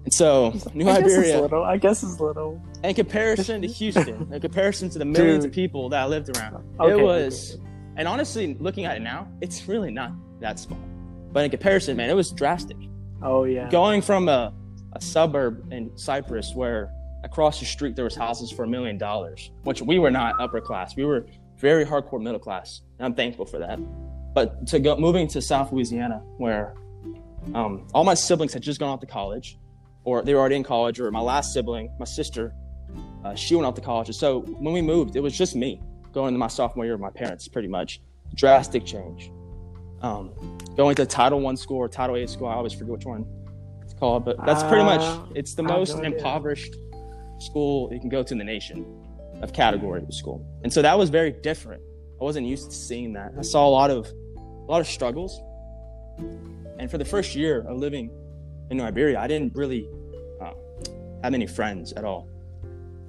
[0.06, 1.64] And so, New I guess it's Iberia, little.
[1.64, 2.62] I guess it's little.
[2.84, 6.64] in comparison to Houston, in comparison to the millions of people that I lived around,
[6.80, 7.58] Okay, it was,
[7.98, 10.80] and honestly, looking at it now, it's really not that small.
[11.34, 12.78] But in comparison, man, it was drastic.
[13.22, 13.70] Oh yeah.
[13.70, 14.54] Going from a,
[14.94, 16.92] a suburb in Cypress where
[17.24, 20.62] across the street there was houses for a million dollars, which we were not upper
[20.62, 20.96] class.
[20.96, 21.26] We were
[21.58, 23.80] very hardcore middle class, and I'm thankful for that.
[24.34, 26.76] But to go moving to South Louisiana, where
[27.54, 29.58] um, all my siblings had just gone off to college,
[30.04, 32.54] or they were already in college, or my last sibling, my sister,
[33.26, 34.16] uh, she went off to college.
[34.16, 35.82] So when we moved, it was just me
[36.14, 38.02] going into my sophomore year with my parents, pretty much.
[38.36, 39.32] Drastic change.
[40.02, 40.32] Um,
[40.78, 43.26] going to Title One school or Title Eight school, I always forget which one
[44.00, 46.76] called, but that's pretty much Uh, it's the most impoverished
[47.40, 48.86] school you can go to in the nation
[49.42, 50.46] of category of school.
[50.64, 51.82] And so that was very different.
[52.20, 53.34] I wasn't used to seeing that.
[53.38, 54.08] I saw a lot of
[54.38, 55.40] a lot of struggles.
[56.80, 58.12] And for the first year of living
[58.70, 59.88] in Iberia, I didn't really
[60.42, 60.52] uh,
[61.24, 62.28] have many friends at all.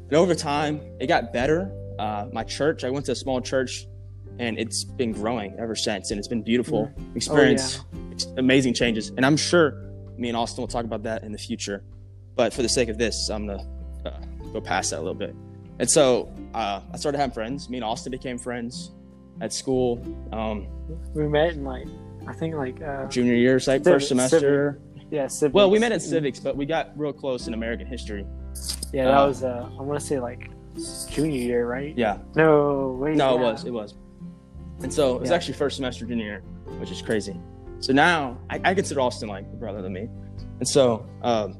[0.08, 1.70] And over time, it got better.
[1.98, 3.86] Uh, my church, I went to a small church,
[4.38, 6.90] and it's been growing ever since, and it's been beautiful.
[7.14, 9.74] Experience ex- amazing changes, and I'm sure
[10.20, 11.82] me and Austin will talk about that in the future.
[12.36, 13.66] But for the sake of this, I'm gonna
[14.06, 14.20] uh,
[14.52, 15.34] go past that a little bit.
[15.78, 17.68] And so uh, I started having friends.
[17.70, 18.92] Me and Austin became friends
[19.40, 20.00] at school.
[20.32, 20.66] Um,
[21.14, 21.86] We met in like
[22.28, 24.78] I think like uh, junior year, like Civic- first semester.
[25.10, 25.54] yeah civics.
[25.54, 28.26] Well, we met in civics, but we got real close in American history.
[28.92, 30.50] Yeah, that uh, was uh I want to say like
[31.10, 31.96] junior year, right?
[31.96, 33.16] Yeah, No, wait.
[33.16, 33.40] no, yeah.
[33.40, 33.94] it was, it was.
[34.82, 35.36] And so it was Yeah.
[35.36, 36.42] actually first semester junior year,
[36.78, 37.38] which is crazy.
[37.80, 40.08] So now I, I consider Austin like a brother to me.
[40.58, 41.58] And so um,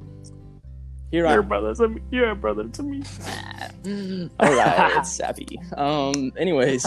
[1.10, 2.02] here I You're a brother to me.
[2.10, 3.02] You're a brother to me.
[4.38, 5.58] All right, it's sappy.
[5.76, 6.84] Um, anyways,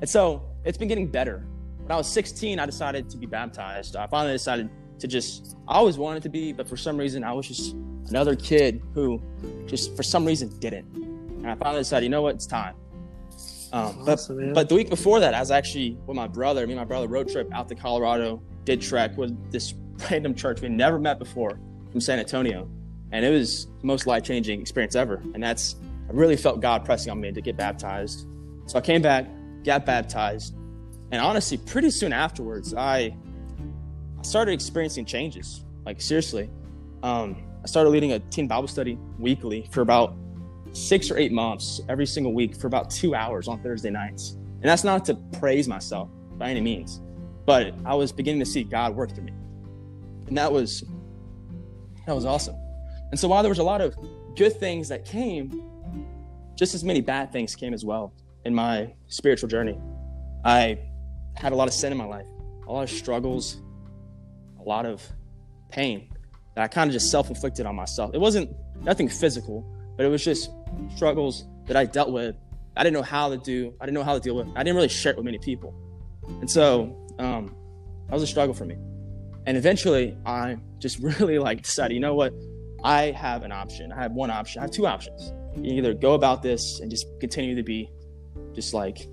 [0.00, 1.44] and so it's been getting better.
[1.78, 3.96] When I was 16, I decided to be baptized.
[3.96, 7.32] I finally decided to just I always wanted to be, but for some reason I
[7.32, 7.74] was just
[8.08, 9.20] another kid who
[9.66, 10.86] just for some reason didn't.
[10.94, 12.74] And I finally decided, you know what, it's time.
[13.72, 14.52] Um, awesome, but man.
[14.52, 16.66] but the week before that, I was actually with my brother.
[16.66, 18.42] Me and my brother road trip out to Colorado.
[18.64, 19.74] Did trek with this
[20.10, 21.58] random church we never met before
[21.90, 22.68] from San Antonio,
[23.12, 25.22] and it was the most life changing experience ever.
[25.34, 25.76] And that's
[26.08, 28.26] I really felt God pressing on me to get baptized.
[28.66, 29.26] So I came back,
[29.64, 30.54] got baptized,
[31.12, 33.16] and honestly, pretty soon afterwards, I
[34.18, 35.64] I started experiencing changes.
[35.86, 36.50] Like seriously,
[37.02, 40.14] um, I started leading a teen Bible study weekly for about
[40.72, 44.36] six or eight months, every single week for about two hours on Thursday nights.
[44.60, 47.00] And that's not to praise myself by any means,
[47.46, 49.32] but I was beginning to see God work through me,
[50.26, 50.84] and that was
[52.06, 52.56] that was awesome.
[53.10, 53.96] And so while there was a lot of
[54.36, 55.62] good things that came,
[56.56, 58.12] just as many bad things came as well
[58.44, 59.78] in my spiritual journey.
[60.44, 60.78] I
[61.36, 62.26] had a lot of sin in my life,
[62.66, 63.60] a lot of struggles,
[64.58, 65.06] a lot of
[65.70, 66.08] pain
[66.54, 68.12] that I kind of just self inflicted on myself.
[68.14, 68.50] It wasn't
[68.82, 69.64] nothing physical,
[69.96, 70.50] but it was just
[70.94, 72.36] struggles that I dealt with.
[72.76, 74.48] I didn't know how to do, I didn't know how to deal with.
[74.56, 75.74] I didn't really share it with many people.
[76.40, 77.54] And so um,
[78.06, 78.76] that was a struggle for me.
[79.46, 82.32] And eventually I just really like decided, you know what?
[82.82, 83.92] I have an option.
[83.92, 84.60] I have one option.
[84.60, 85.32] I have two options.
[85.56, 87.90] You either go about this and just continue to be
[88.54, 89.06] just like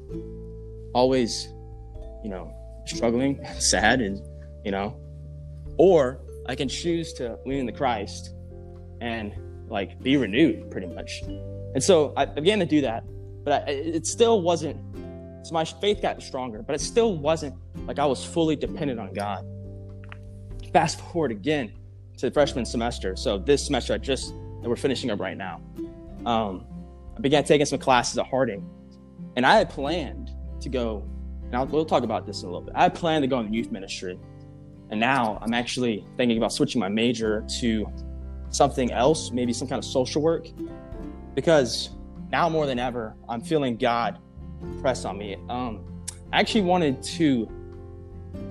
[0.94, 1.48] always,
[2.24, 2.54] you know,
[2.86, 4.22] struggling, sad, and,
[4.64, 5.00] you know,
[5.78, 8.34] or I can choose to lean into Christ
[9.02, 9.34] and
[9.68, 11.22] like be renewed pretty much.
[11.74, 13.04] And so I began to do that,
[13.44, 14.78] but I, it still wasn't,
[15.46, 19.14] so my faith got stronger, but it still wasn't like I was fully dependent on
[19.14, 19.46] God.
[20.74, 21.72] Fast forward again
[22.18, 23.16] to the freshman semester.
[23.16, 25.62] So this semester I just, that we're finishing up right now.
[26.26, 26.66] Um,
[27.16, 28.68] I began taking some classes at Harding,
[29.36, 31.04] and I had planned to go.
[31.46, 32.74] And I'll, we'll talk about this in a little bit.
[32.76, 34.20] I had planned to go in the youth ministry,
[34.90, 37.88] and now I'm actually thinking about switching my major to
[38.58, 40.48] something else, maybe some kind of social work,
[41.36, 41.92] because
[42.32, 44.20] now more than ever, I'm feeling God
[44.82, 45.38] press on me.
[45.50, 45.86] Um,
[46.34, 47.50] I actually wanted to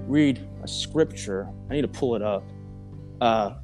[0.07, 1.49] read a scripture.
[1.69, 2.45] I need to pull it up.
[3.21, 3.57] Uh,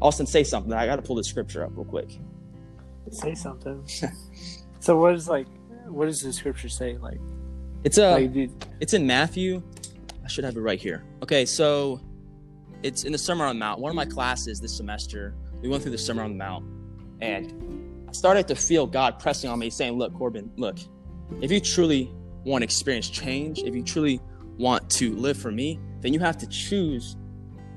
[0.00, 0.72] Austin, say something.
[0.72, 2.18] I got to pull the scripture up real quick.
[3.10, 3.86] Say something.
[4.80, 5.46] so what is like?
[5.86, 6.98] What does the scripture say?
[6.98, 7.20] Like,
[7.84, 8.12] it's a.
[8.12, 9.62] Like, it's in Matthew.
[10.24, 11.04] I should have it right here.
[11.22, 12.00] Okay, so
[12.82, 13.80] it's in the Sermon on the Mount.
[13.80, 16.64] One of my classes this semester, we went through the Sermon on the Mount,
[17.20, 20.78] and I started to feel God pressing on me, saying, "Look, Corbin, look,
[21.40, 22.12] if you truly
[22.44, 24.20] want to experience change, if you truly
[24.58, 27.16] want to live for me, then you have to choose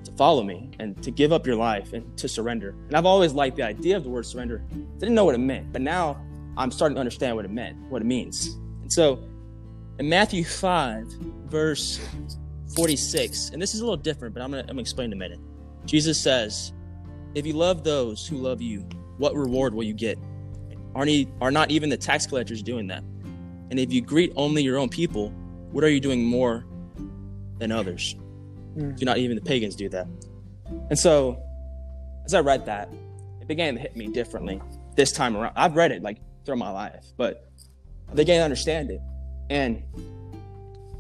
[0.04, 2.76] to follow me and to give up your life and to surrender.
[2.88, 4.64] And I've always liked the idea of the word surrender.
[4.72, 6.22] I Didn't know what it meant, but now
[6.58, 8.58] I'm starting to understand what it meant, what it means.
[8.82, 9.24] And so
[9.98, 11.06] in Matthew 5,
[11.48, 12.00] verse
[12.76, 15.40] 46, and this is a little different, but I'm going to explain in a minute.
[15.86, 16.74] Jesus says,
[17.36, 18.88] If you love those who love you,
[19.18, 20.18] what reward will you get?
[20.96, 23.04] Aren't he, are not even the tax collectors doing that?
[23.70, 25.30] And if you greet only your own people,
[25.72, 26.66] what are you doing more
[27.60, 28.16] than others?
[28.76, 28.98] Mm.
[28.98, 30.08] Do not even the pagans do that?
[30.90, 31.42] And so,
[32.26, 32.90] as I read that,
[33.42, 34.62] it began to hit me differently
[34.96, 35.54] this time around.
[35.56, 37.50] I've read it like through my life, but
[38.12, 39.02] I began to understand it.
[39.50, 39.84] And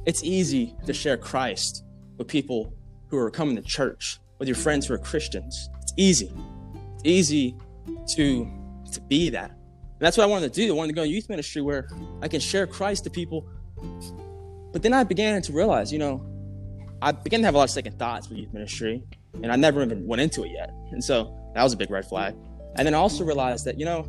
[0.06, 1.84] it's easy to share Christ
[2.18, 2.74] with people
[3.08, 5.70] who are coming to church, with your friends who are Christians.
[5.90, 6.32] It's easy.
[6.96, 7.56] It's easy
[8.16, 8.48] to
[8.92, 9.52] to be that.
[9.52, 10.74] And that's what I wanted to do.
[10.74, 11.88] I wanted to go in youth ministry where
[12.22, 13.48] I can share Christ to people.
[14.72, 16.26] But then I began to realize, you know,
[17.02, 19.04] I began to have a lot of second thoughts with youth ministry,
[19.42, 20.72] and I never even went into it yet.
[20.92, 22.36] And so that was a big red flag.
[22.76, 24.08] And then I also realized that, you know,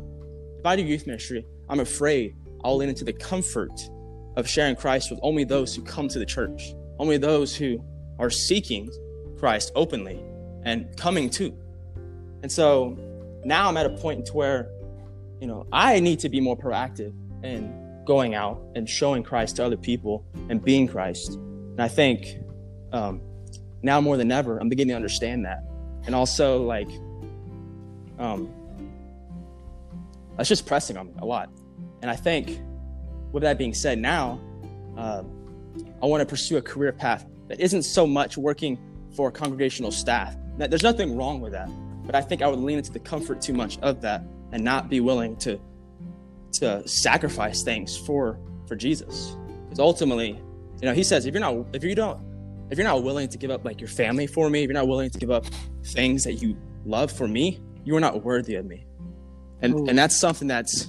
[0.59, 3.89] if I do youth ministry, I'm afraid I'll lean into the comfort
[4.37, 7.83] of sharing Christ with only those who come to the church, only those who
[8.19, 8.91] are seeking
[9.39, 10.23] Christ openly
[10.63, 11.57] and coming to.
[12.43, 12.97] And so
[13.43, 14.69] now I'm at a point to where,
[15.39, 19.65] you know, I need to be more proactive in going out and showing Christ to
[19.65, 21.33] other people and being Christ.
[21.33, 22.37] And I think
[22.91, 23.21] um,
[23.83, 25.63] now more than ever, I'm beginning to understand that.
[26.05, 26.89] And also, like,
[28.17, 28.51] um,
[30.35, 31.49] that's just pressing on me a lot.
[32.01, 32.59] And I think,
[33.31, 34.39] with that being said, now
[34.97, 35.23] uh,
[36.01, 38.79] I want to pursue a career path that isn't so much working
[39.15, 40.35] for congregational staff.
[40.57, 41.69] There's nothing wrong with that,
[42.05, 44.89] but I think I would lean into the comfort too much of that and not
[44.89, 45.59] be willing to
[46.53, 49.35] to sacrifice things for for Jesus.
[49.63, 50.29] Because ultimately,
[50.81, 52.19] you know, he says if you're not if you don't
[52.69, 54.87] if you're not willing to give up like your family for me, if you're not
[54.87, 55.45] willing to give up
[55.85, 58.85] things that you love for me, you are not worthy of me.
[59.61, 59.85] And Ooh.
[59.87, 60.87] and that's something that's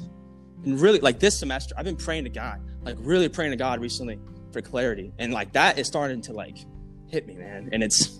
[0.64, 3.80] and really like this semester, I've been praying to God, like really praying to God
[3.80, 4.18] recently
[4.52, 5.12] for clarity.
[5.18, 6.58] And like that is starting to like
[7.08, 7.68] hit me, man.
[7.72, 8.18] And it's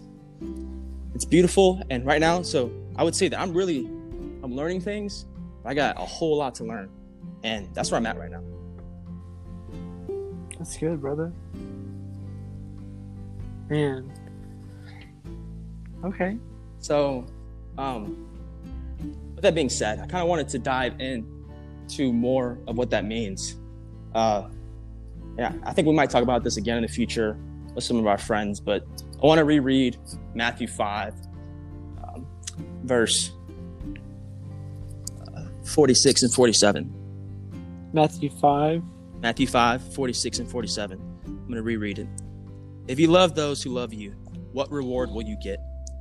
[1.15, 1.83] it's beautiful.
[1.91, 3.87] And right now, so I would say that I'm really
[4.43, 5.27] I'm learning things.
[5.65, 6.91] I got a whole lot to learn,
[7.45, 8.43] and that's where I'm at right now.
[10.59, 11.33] That's good, brother.
[13.69, 14.13] Man.
[16.05, 16.37] Okay.
[16.79, 17.27] So,
[17.79, 18.29] um,
[19.35, 21.27] with that being said, I kind of wanted to dive in
[21.91, 23.57] to more of what that means.
[24.15, 24.49] Uh,
[25.39, 27.39] yeah, I think we might talk about this again in the future
[27.75, 28.85] with some of our friends, but
[29.23, 29.97] I want to reread
[30.35, 31.32] Matthew 5, um,
[32.83, 33.33] verse
[35.35, 37.91] uh, 46 and 47.
[37.93, 38.83] Matthew 5.
[39.21, 40.99] Matthew 5, 46 and 47.
[41.25, 42.09] I'm going to reread it.
[42.89, 44.11] If you love those who love you,
[44.53, 45.61] what reward will you get?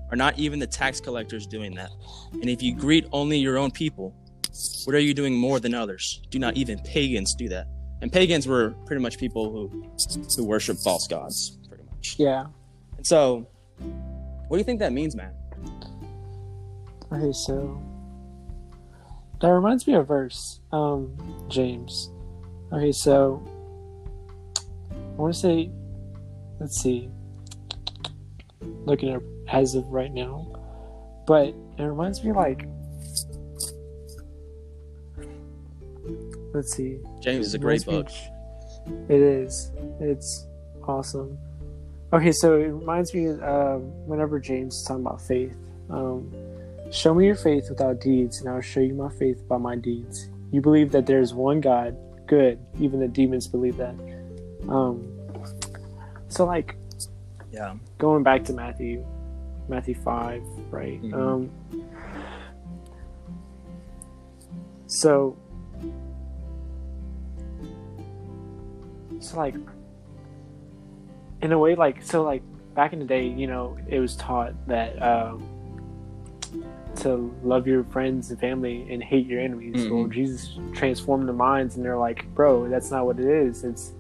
[0.10, 1.92] Are not even the tax collectors doing that?
[2.34, 4.16] And if you greet only your own people,
[4.86, 6.22] what are you doing more than others?
[6.30, 7.68] Do not even pagans do that?
[8.02, 9.92] And pagans were pretty much people who
[10.36, 12.16] who worship false gods, pretty much.
[12.18, 12.48] Yeah.
[12.98, 13.48] And so,
[14.48, 15.34] what do you think that means, man?
[17.12, 17.82] Okay, so
[19.42, 21.18] that reminds me of verse, um,
[21.50, 22.10] James.
[22.72, 23.44] Okay, so
[24.90, 25.72] I want to say,
[26.60, 27.10] let's see,
[28.86, 30.48] looking at as of right now,
[31.28, 31.48] but
[31.78, 32.66] it reminds me like,
[36.54, 38.10] let's see, James is a great book.
[39.10, 39.72] It is.
[40.00, 40.48] It's
[40.88, 41.38] awesome.
[42.14, 45.56] Okay, so it reminds me uh, whenever James is talking about faith.
[45.90, 46.32] Um,
[46.92, 49.76] show me your faith without deeds, and I will show you my faith by my
[49.76, 50.30] deeds.
[50.52, 52.60] You believe that there is one God, good.
[52.80, 53.96] Even the demons believe that.
[54.68, 55.08] Um,
[56.28, 56.76] so, like,
[57.52, 59.06] yeah, going back to Matthew,
[59.68, 61.02] Matthew five, right?
[61.02, 61.14] Mhm.
[61.14, 61.50] Um,
[64.88, 65.38] so,
[69.20, 69.56] so like,
[71.42, 72.44] in a way, like, so like
[72.76, 75.44] back in the day, you know, it was taught that um,
[77.02, 79.76] to love your friends and family and hate your enemies.
[79.86, 79.92] Mhm.
[79.92, 83.64] Well, Jesus transformed their minds, and they're like, bro, that's not what it is.
[83.64, 83.94] It's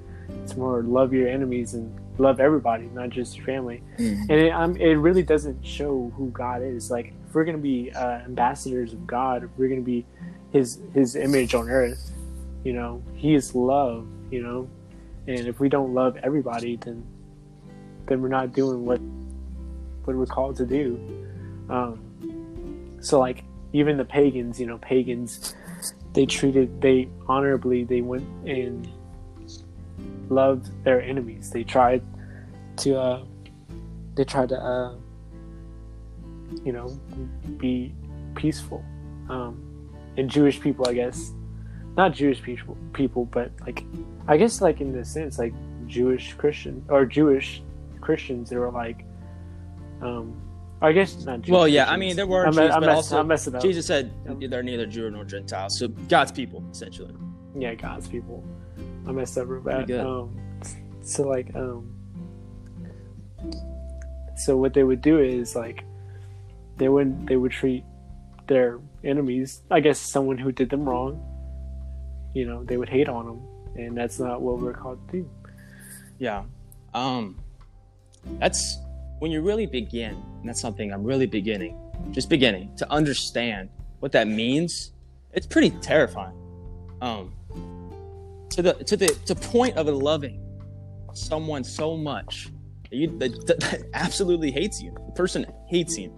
[0.43, 4.75] it's more love your enemies and love everybody, not just your family and it, um,
[4.77, 6.91] it really doesn't show who God is.
[6.91, 10.05] Like, if we're gonna be uh, ambassadors of God, if we're gonna be
[10.51, 12.11] His His image on earth,
[12.63, 14.05] you know, He is love.
[14.29, 14.69] You know,
[15.27, 17.03] and if we don't love everybody, then
[18.05, 18.99] then we're not doing what
[20.05, 20.99] what we're called to do.
[21.69, 21.99] Um,
[23.01, 25.55] so, like, even the pagans, you know, pagans,
[26.13, 27.83] they treated they honorably.
[27.83, 28.87] They went and
[30.29, 31.49] loved their enemies.
[31.49, 32.01] They tried
[32.77, 32.99] to.
[32.99, 33.25] Uh,
[34.15, 34.95] they tried to uh,
[36.63, 36.87] you know
[37.57, 37.93] be
[38.35, 38.83] peaceful
[39.29, 41.31] um, and jewish people i guess
[41.97, 43.83] not jewish people people but like
[44.27, 45.53] i guess like in the sense like
[45.87, 47.61] jewish christian or jewish
[47.99, 49.05] christians they were like
[50.01, 50.40] um
[50.81, 52.95] i guess not jewish Well, yeah, I mean there were I'm, Jews, I'm, but mess-
[52.95, 53.61] also I'm messing up.
[53.61, 54.11] Jesus said
[54.49, 57.13] they're neither Jew nor Gentile, so God's people essentially.
[57.55, 58.43] yeah god's people.
[59.07, 59.91] I messed up real bad.
[59.91, 60.37] um
[61.03, 61.93] so like um
[64.37, 65.83] so what they would do is like
[66.77, 67.83] they would they would treat
[68.47, 71.19] their enemies i guess someone who did them wrong.
[72.33, 73.41] You know they would hate on them
[73.75, 75.29] and that's not what we're called to do.
[76.17, 76.43] Yeah.
[76.93, 77.37] Um
[78.39, 78.77] that's
[79.21, 81.77] when you really begin, and that's something I'm really beginning,
[82.09, 84.93] just beginning to understand what that means.
[85.33, 86.35] It's pretty terrifying.
[87.01, 87.31] Um
[88.49, 90.41] to the to the to point of loving
[91.13, 92.49] someone so much
[92.89, 94.91] that you that, that, absolutely hates you.
[95.05, 96.11] The person hates you.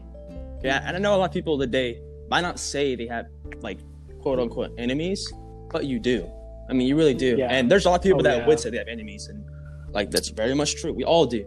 [0.64, 3.26] Yeah, and I know a lot of people today might not say they have
[3.62, 3.80] like
[4.22, 5.30] quote unquote enemies,
[5.70, 6.26] but you do.
[6.70, 7.36] I mean, you really do.
[7.38, 7.48] Yeah.
[7.52, 8.48] And there's a lot of people Oh, that yeah.
[8.48, 9.44] would say they have enemies, and
[9.92, 10.94] like that's very much true.
[10.94, 11.46] We all do.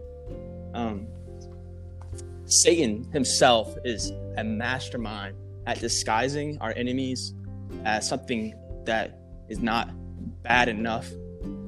[0.75, 1.07] Um,
[2.47, 7.33] Satan himself is a mastermind at disguising our enemies
[7.83, 8.53] as something
[8.85, 9.89] that is not
[10.43, 11.09] bad enough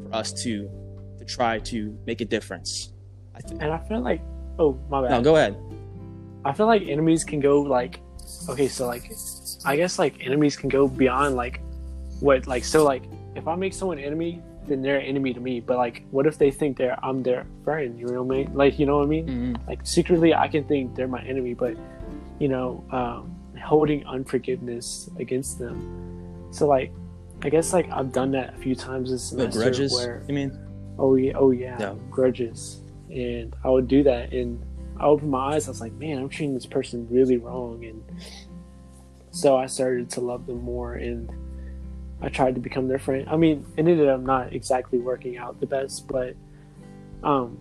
[0.04, 0.70] for us to
[1.18, 2.94] to try to make a difference.
[3.36, 4.21] I th- and i feel like
[4.58, 5.58] oh my bad no, go ahead.
[6.46, 8.00] I feel like enemies can go like
[8.48, 9.12] okay, so like
[9.65, 11.62] I guess like enemies can go beyond like
[12.21, 13.04] what like so like
[13.36, 15.60] if I make someone enemy, then they're an enemy to me.
[15.60, 18.54] But like what if they think they're I'm their friend, you know what I mean?
[18.54, 19.28] Like you know what I mean?
[19.28, 19.67] Mhm.
[19.67, 21.76] Like secretly I can think they're my enemy, but
[22.40, 25.76] you know, um holding unforgiveness against them.
[26.52, 26.92] So like
[27.42, 29.94] I guess like I've done that a few times this The semester grudges.
[29.94, 30.52] where I mean,
[30.98, 31.96] oh yeah oh yeah, Yeah.
[32.12, 34.62] grudges and i would do that and
[35.00, 38.04] i opened my eyes i was like man i'm treating this person really wrong and
[39.32, 41.28] so i started to love them more and
[42.22, 45.60] i tried to become their friend i mean it ended up not exactly working out
[45.60, 46.36] the best but
[47.24, 47.58] um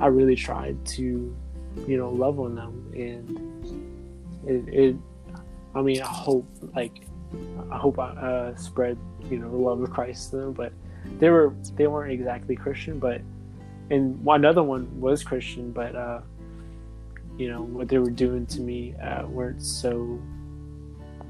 [0.00, 1.34] i really tried to
[1.86, 4.96] you know, love on them, and it, it
[5.74, 7.02] I mean, I hope like
[7.70, 8.98] I hope I uh, spread
[9.30, 10.72] you know the love of Christ to them, but
[11.18, 13.20] they were they weren't exactly Christian, but
[13.90, 16.20] and another one was Christian, but uh,
[17.38, 20.20] you know what they were doing to me uh, weren't so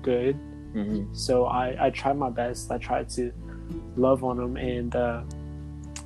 [0.03, 0.39] good.
[0.75, 1.15] Mm-hmm.
[1.15, 2.71] So I I tried my best.
[2.71, 3.33] I tried to
[3.97, 5.23] love on them, and uh,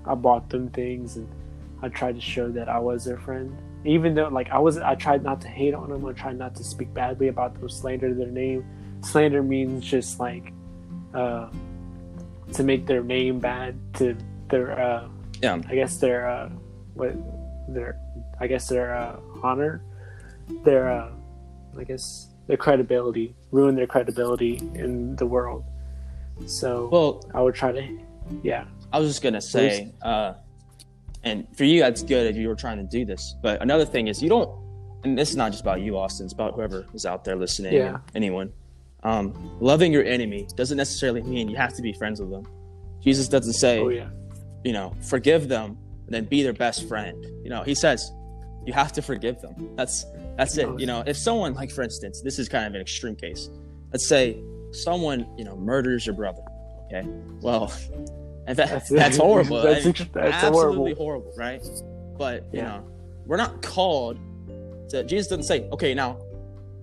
[0.04, 1.28] I bought them things, and
[1.82, 3.56] I tried to show that I was their friend.
[3.84, 6.04] Even though like I was, I tried not to hate on them.
[6.04, 8.64] I tried not to speak badly about them, slander their name.
[9.02, 10.52] Slander means just like
[11.14, 11.48] uh,
[12.52, 14.16] to make their name bad, to
[14.48, 15.08] their uh,
[15.42, 15.60] Yeah.
[15.68, 16.48] I guess their uh,
[16.94, 17.14] what
[17.68, 17.98] their
[18.40, 19.82] I guess their uh, honor,
[20.64, 21.10] their uh,
[21.78, 25.64] I guess their credibility, ruin their credibility in the world.
[26.46, 27.98] So Well, I would try to,
[28.42, 30.34] yeah, I was just gonna say, uh,
[31.24, 33.34] and for you, that's good if you were trying to do this.
[33.42, 34.50] But another thing is, you don't,
[35.02, 36.26] and this is not just about you, Austin.
[36.26, 37.72] It's about whoever is out there listening.
[37.74, 37.98] Yeah.
[38.14, 38.52] Anyone.
[39.02, 42.46] Um, loving your enemy doesn't necessarily mean you have to be friends with them.
[43.00, 44.08] Jesus doesn't say, oh yeah,
[44.64, 47.24] you know, forgive them and then be their best friend.
[47.42, 48.10] You know, he says
[48.66, 49.70] you have to forgive them.
[49.76, 50.04] That's
[50.36, 50.68] that's it.
[50.78, 53.48] You know, if someone like for instance, this is kind of an extreme case.
[53.92, 54.42] Let's say
[54.72, 56.42] someone, you know, murders your brother.
[56.86, 57.06] Okay.
[57.40, 57.72] Well,
[58.46, 59.62] and that, that's, That's- horrible.
[59.62, 61.32] that's I mean, that's absolutely horrible.
[61.32, 61.62] horrible, right?
[62.18, 62.84] But you know,
[63.24, 64.18] we're not called
[64.90, 66.18] to Jesus doesn't say, okay, now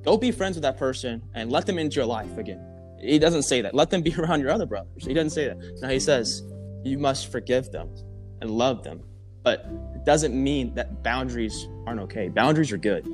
[0.03, 2.61] go be friends with that person and let them into your life again.
[2.99, 3.73] He doesn't say that.
[3.73, 5.05] Let them be around your other brothers.
[5.05, 5.57] He doesn't say that.
[5.81, 6.43] No, he says
[6.83, 7.89] you must forgive them
[8.41, 9.01] and love them.
[9.43, 9.65] But
[9.95, 12.29] it doesn't mean that boundaries aren't okay.
[12.29, 13.05] Boundaries are good.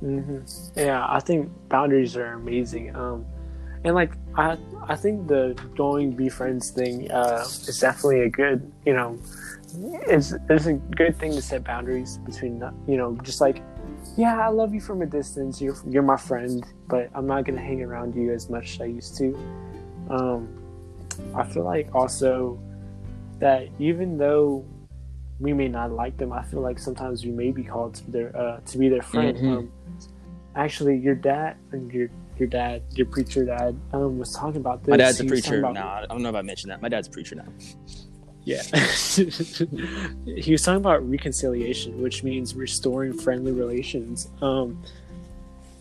[0.00, 0.38] hmm
[0.76, 1.06] yeah.
[1.08, 2.94] I think boundaries are amazing.
[2.94, 3.24] Um,
[3.84, 8.70] and like I, I think the going be friends thing uh, is definitely a good,
[8.84, 9.18] you know,
[10.06, 13.62] it's it's a good thing to set boundaries between, you know, just like,
[14.16, 15.62] yeah, I love you from a distance.
[15.62, 18.86] You're you're my friend, but I'm not gonna hang around you as much as I
[18.86, 19.34] used to.
[20.10, 20.62] Um,
[21.34, 22.58] I feel like also
[23.38, 24.64] that even though
[25.40, 28.36] we may not like them, I feel like sometimes we may be called to their
[28.36, 29.36] uh, to be their friend.
[29.36, 29.56] Mhm.
[29.58, 29.72] Um,
[30.54, 34.90] actually, your dad and your your dad, your preacher dad, um, was talking about this.
[34.90, 35.58] My dad's a He preacher.
[35.58, 36.80] about- I don't know if I mentioned that.
[36.80, 37.44] My dad's a preacher now.
[38.44, 38.62] yeah.
[40.36, 44.28] he was talking about reconciliation, which means restoring friendly relations.
[44.40, 44.82] Um,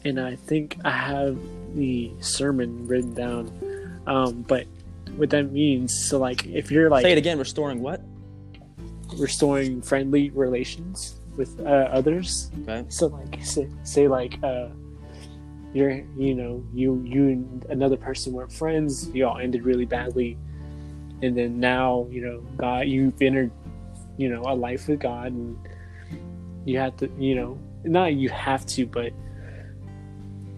[0.06, 1.38] and I think I have
[1.76, 3.52] the sermon written down.
[4.08, 4.66] Um, but
[5.16, 7.38] what that means, so like if you're like Say it again.
[7.40, 8.02] Restoring what?
[9.20, 12.86] Restoring friendly relations with uh, others, Okay.
[12.90, 14.68] so like say, say like uh,
[15.74, 20.38] you're you know you you and another person weren't friends, you all ended really badly,
[21.22, 23.52] and then now you know God you've entered
[24.18, 25.58] you know a life with God and
[26.66, 29.14] you have to you know not you have to but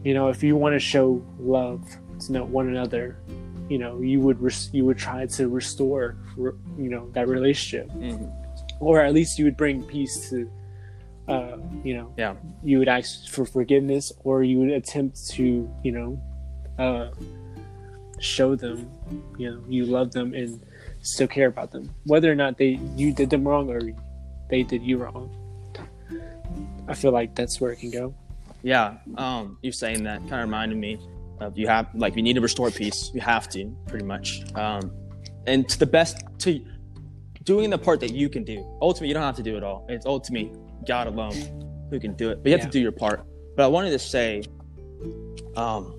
[0.03, 1.83] you know if you want to show love
[2.21, 3.17] to know one another
[3.69, 7.87] you know you would res- you would try to restore re- you know that relationship
[7.91, 8.31] Mhm.
[8.81, 10.49] Or at least you would bring peace to
[11.29, 12.35] uh you know Yeah.
[12.63, 16.19] you would ask for forgiveness or you would attempt to you know
[16.77, 17.11] uh
[18.19, 18.89] show them
[19.37, 20.59] you know you love them and
[21.01, 23.79] still care about them whether or not they you did them wrong or
[24.49, 25.29] they did you wrong
[26.87, 28.13] i feel like that's where it can go
[28.63, 30.99] Yeah, um, you saying that kind of reminded me
[31.39, 33.09] of you have like you need to restore peace.
[33.15, 34.91] You have to pretty much, um,
[35.47, 36.61] and to the best to
[37.43, 38.57] doing the part that you can do.
[38.81, 39.85] Ultimately, you don't have to do it all.
[39.89, 40.51] It's ultimately
[40.87, 41.33] God alone
[41.89, 42.65] who can do it, but you have Yeah.
[42.67, 43.25] to do your part.
[43.55, 44.43] But I wanted to say,
[45.55, 45.97] um,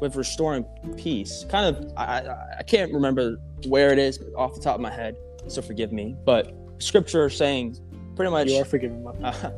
[0.00, 0.64] with restoring
[0.96, 3.36] peace, kind of I, I, I can't remember
[3.66, 5.16] where it is off the top of my head,
[5.46, 6.16] so forgive me.
[6.24, 7.78] But scripture saying
[8.16, 9.52] pretty much you are forgiven my- uh, I thought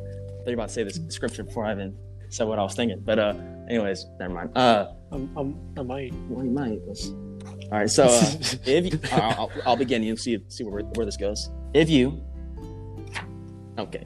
[0.47, 1.97] you about to say this scripture before I even
[2.29, 3.01] said what I was thinking.
[3.03, 3.33] But uh,
[3.67, 4.55] anyways, never mind.
[4.55, 6.79] Uh, I'm, I'm, i might well, you might.
[6.85, 7.11] Let's-
[7.71, 7.89] All right.
[7.89, 8.33] So uh,
[8.65, 10.03] if you, I'll, I'll, begin.
[10.03, 11.49] You'll see see where where this goes.
[11.73, 12.21] If you.
[13.77, 14.05] Okay.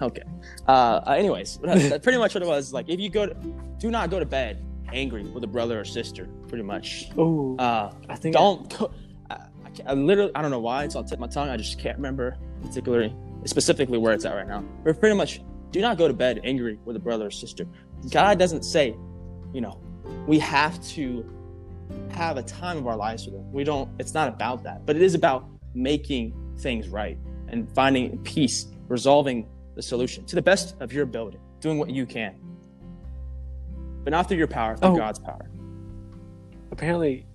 [0.00, 0.22] Okay.
[0.66, 2.72] Uh, anyways, that's, pretty much what it was.
[2.72, 3.34] Like, if you go to,
[3.78, 6.26] do not go to bed angry with a brother or sister.
[6.48, 7.10] Pretty much.
[7.18, 8.90] oh Uh, i think don't go.
[9.28, 9.34] I,
[9.64, 11.50] I, can't- I literally, I don't know why it's on tip my tongue.
[11.50, 13.14] I just can't remember particularly,
[13.44, 14.64] specifically where it's at right now.
[14.82, 17.66] But pretty much, do not go to bed angry with a brother or sister.
[18.10, 18.96] God doesn't say,
[19.52, 19.78] you know,
[20.26, 21.24] we have to
[22.10, 23.52] have a time of our lives with them.
[23.52, 23.88] We don't.
[23.98, 27.18] It's not about that, but it is about making things right
[27.48, 32.06] and finding peace, resolving the solution to the best of your ability, doing what you
[32.06, 32.34] can,
[34.04, 34.96] but not through your power, through Oh.
[34.96, 35.46] God's power.
[36.72, 37.26] apparently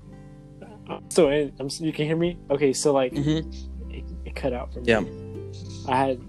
[1.10, 3.91] so I'm, you can hear me okay so like Mm-hmm.
[3.93, 5.04] it, it cut out for me Yeah.
[5.88, 6.20] i had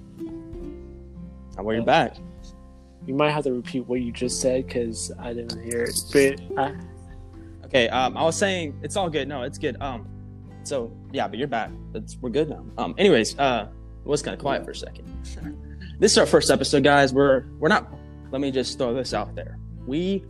[1.58, 2.16] well, you're back.
[3.06, 6.00] You might have to repeat what you just said because I didn't hear it.
[6.12, 6.74] But I,
[7.72, 9.28] Okay, um, I was saying it's all good.
[9.28, 9.80] No, it's good.
[9.80, 10.06] Um,
[10.62, 11.70] so yeah, but you're back.
[11.94, 12.64] It's, we're good now.
[12.76, 13.68] Um, anyways, uh,
[14.04, 15.08] it was kind of quiet for a second.
[15.98, 17.14] this is our first episode, guys.
[17.14, 17.90] We're we're not.
[18.30, 19.58] Let me just throw this out there.
[19.86, 20.22] We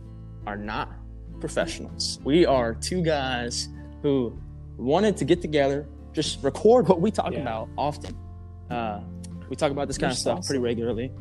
[0.47, 0.93] are not
[1.41, 2.19] professionals.
[2.23, 3.67] We are two guys
[4.01, 4.37] who
[4.77, 7.41] wanted to get together, just record what we talk Yeah.
[7.41, 8.17] about often.
[8.69, 9.01] Uh,
[9.49, 10.47] we talk about this kind of stuff awesome.
[10.47, 11.11] pretty regularly,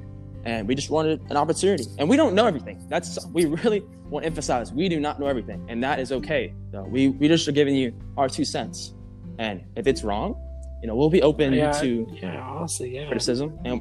[0.44, 1.84] and we just wanted an opportunity.
[1.98, 2.84] And we don't know everything.
[2.88, 4.72] That's we really want to emphasize.
[4.72, 6.54] We do not know everything, and that is okay.
[6.72, 8.94] So we we just are giving you our two cents,
[9.38, 10.36] and if it's wrong,
[10.82, 13.06] you know, we'll be open yeah, to yeah, honestly, yeah.
[13.06, 13.58] criticism.
[13.64, 13.80] And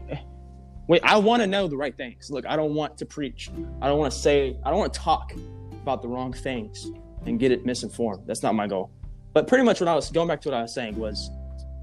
[0.88, 2.30] wait, I want to know the right things.
[2.30, 3.50] Look, I don't want to preach.
[3.82, 4.58] I don't want to say.
[4.64, 5.34] I don't want to talk
[5.82, 6.92] about the wrong things
[7.26, 8.24] and get it misinformed.
[8.28, 8.92] That's not my goal.
[9.34, 11.32] But pretty much what I was going back to what I was saying was,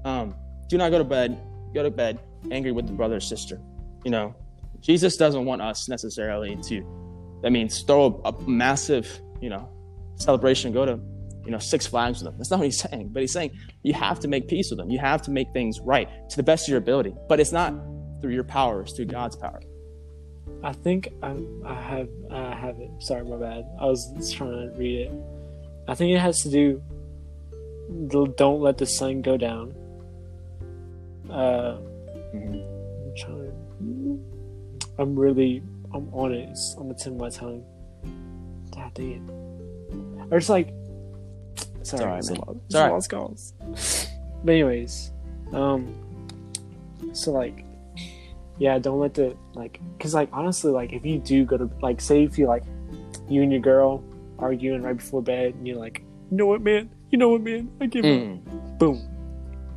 [0.05, 0.35] um,
[0.67, 1.37] do not go to bed.
[1.73, 2.19] Go to bed
[2.51, 3.59] angry with the brother or sister.
[4.05, 4.35] You know,
[4.81, 7.39] Jesus doesn't want us necessarily to.
[7.41, 9.69] That means throw a, a massive, you know,
[10.15, 10.71] celebration.
[10.73, 10.99] Go to,
[11.45, 12.37] you know, Six Flags with them.
[12.37, 13.09] That's not what he's saying.
[13.11, 13.51] But he's saying
[13.83, 14.89] you have to make peace with them.
[14.89, 17.15] You have to make things right to the best of your ability.
[17.27, 17.73] But it's not
[18.21, 19.61] through your power; it's through God's power.
[20.63, 22.89] I think I, I have I have it.
[22.99, 23.65] Sorry, my bad.
[23.79, 25.11] I was just trying to read it.
[25.87, 26.83] I think it has to do.
[28.07, 29.73] Don't let the sun go down.
[31.29, 31.77] Uh,
[32.33, 33.68] I'm trying.
[34.99, 35.63] I'm really.
[35.93, 36.49] I'm on it.
[36.49, 37.63] It's on the tip of my tongue.
[38.75, 39.21] God it.
[40.31, 40.73] Or it's like.
[41.81, 42.91] Sorry, alright, it's lot- It's it's a alright.
[42.93, 43.53] lot of calls.
[44.43, 45.11] But anyways,
[45.53, 45.95] um,
[47.13, 47.63] so like,
[48.59, 51.99] yeah, don't let the like, cause like honestly, like if you do go to like,
[52.01, 52.63] say if you like,
[53.29, 54.03] you and your girl
[54.37, 57.71] arguing right before bed, and you're like, you know what, man, you know what, man,
[57.81, 58.77] I give up Mm.
[58.77, 59.01] boom,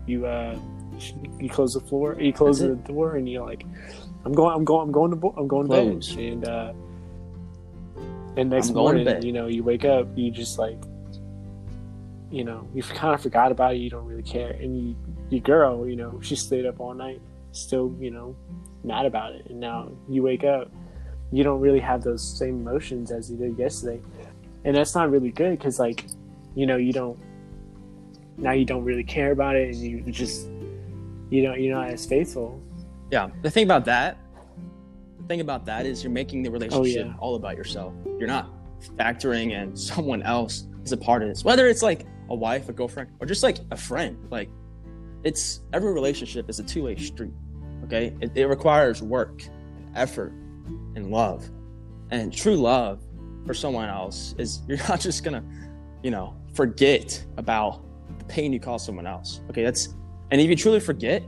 [0.06, 0.58] you uh,
[1.40, 3.64] you close the floor, you close the door, and you're like,
[4.24, 6.14] I'm going, I'm going, I'm going to, bo- I'm going to Close.
[6.14, 6.72] bed, and uh,
[8.36, 10.78] and next to morning, you know, you wake up, you just like,
[12.30, 14.96] you know, you kind of forgot about it, you don't really care, and you,
[15.30, 17.20] your girl, you know, she stayed up all night,
[17.50, 18.36] still, you know,
[18.84, 20.70] mad about it, and now you wake up,
[21.32, 24.00] you don't really have those same emotions as you did yesterday,
[24.64, 26.04] and that's not really good because like,
[26.54, 27.18] you know, you don't
[28.36, 30.48] now you don't really care about it and you just
[31.30, 32.60] you know you're not as faithful
[33.12, 33.28] Yeah.
[33.42, 34.16] The thing about that,
[35.20, 37.14] the thing about that is you're making the oh, relationship yeah.
[37.18, 37.92] all about yourself.
[38.18, 38.50] You're not
[38.96, 42.72] factoring in someone else as a part of this, whether it's like a wife, a
[42.72, 44.16] girlfriend, or just like a friend.
[44.30, 44.48] Like,
[45.24, 47.34] it's every relationship is a two way street.
[47.84, 50.32] Okay, it, it requires work, and effort,
[50.96, 51.48] and love,
[52.10, 53.02] and true love
[53.46, 55.44] for someone else is you're not just gonna,
[56.02, 57.82] you know, forget about
[58.18, 59.42] the pain you cause someone else.
[59.50, 59.94] Okay, that's
[60.30, 61.22] and if you truly forget,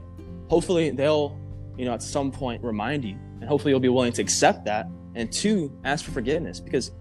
[0.49, 1.39] hopefully they'll,
[1.77, 4.87] you know, at some point remind you, and hopefully you'll be willing to accept that
[5.15, 6.91] and two, ask for forgiveness because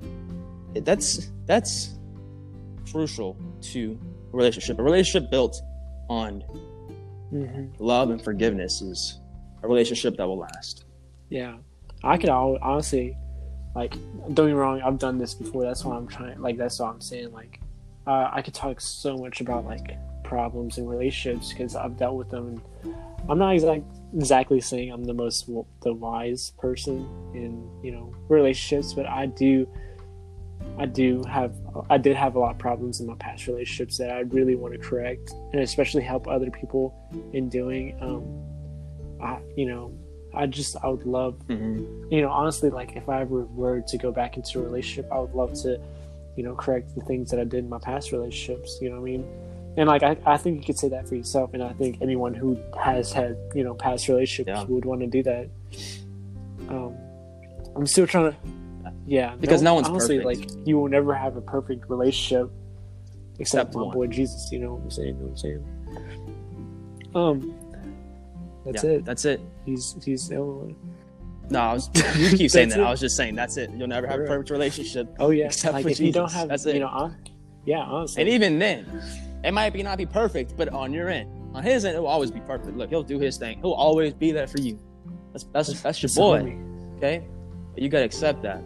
[0.74, 1.98] that's that's
[2.90, 3.98] crucial to
[4.32, 4.78] a relationship.
[4.78, 5.60] A relationship built
[6.08, 6.44] on
[7.32, 7.66] mm-hmm.
[7.78, 9.20] love and forgiveness is
[9.62, 10.84] a relationship that will last.
[11.30, 11.56] yeah
[12.02, 13.16] i could al- honestly
[13.74, 13.92] like
[14.34, 16.90] don't get me wrong i've done this before that's why i'm trying like that's what
[16.90, 17.60] i'm saying like
[18.06, 22.30] uh, i could talk so much about like problems and relationships because i've dealt with
[22.30, 22.94] them and
[23.28, 23.84] i'm not exact,
[24.14, 25.46] exactly saying i'm the most
[25.82, 29.66] the wise person in you know relationships but i do
[30.78, 31.54] I do have
[31.88, 34.74] I did have a lot of problems in my past relationships that I really want
[34.74, 36.94] to correct and especially help other people
[37.32, 37.96] in doing.
[38.00, 39.92] Um, I you know
[40.34, 42.12] I just I would love Mm-hmm.
[42.12, 45.18] you know honestly like if I ever were to go back into a relationship I
[45.18, 45.80] would love to
[46.36, 48.78] you know correct the things that I did in my past relationships.
[48.80, 49.26] You know what I mean?
[49.76, 52.32] And like I, I think you could say that for yourself, and I think anyone
[52.34, 54.64] who has had you know past relationships Yeah.
[54.64, 55.48] would want to do that.
[56.68, 56.96] Um,
[57.76, 58.36] I'm still trying to,
[59.06, 60.50] yeah, Because no one's honestly perfect.
[60.56, 62.50] like you will never have a perfect relationship
[63.38, 63.94] except, Except my one.
[63.94, 64.48] boy Jesus.
[64.52, 65.08] You know what I'm saying?
[65.08, 67.10] You know what I'm saying?
[67.14, 67.54] Um,
[68.64, 69.04] that's yeah, it.
[69.04, 69.40] That's it.
[69.66, 70.76] He's he's the only one.
[71.50, 72.80] No, I was, you keep saying that.
[72.80, 72.82] it.
[72.82, 73.70] I was just saying that's it.
[73.76, 75.14] You'll never have a perfect relationship.
[75.18, 76.74] Oh yeah, Except like for if you don't have, That's it.
[76.74, 77.16] you know, hon-
[77.66, 78.86] yeah, honestly, And even then,
[79.44, 82.08] it might be not be perfect, but on your end, on his end, it will
[82.08, 82.76] always be perfect.
[82.76, 83.58] Look, he'll do his thing.
[83.60, 84.78] He'll always be there for you.
[85.32, 86.56] That's that's that's your boy.
[86.96, 87.24] Okay,
[87.74, 88.62] but you gotta accept that.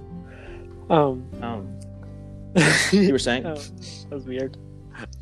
[0.90, 1.78] Um, Um,
[2.92, 3.44] you were saying?
[3.46, 4.56] Oh, that was weird.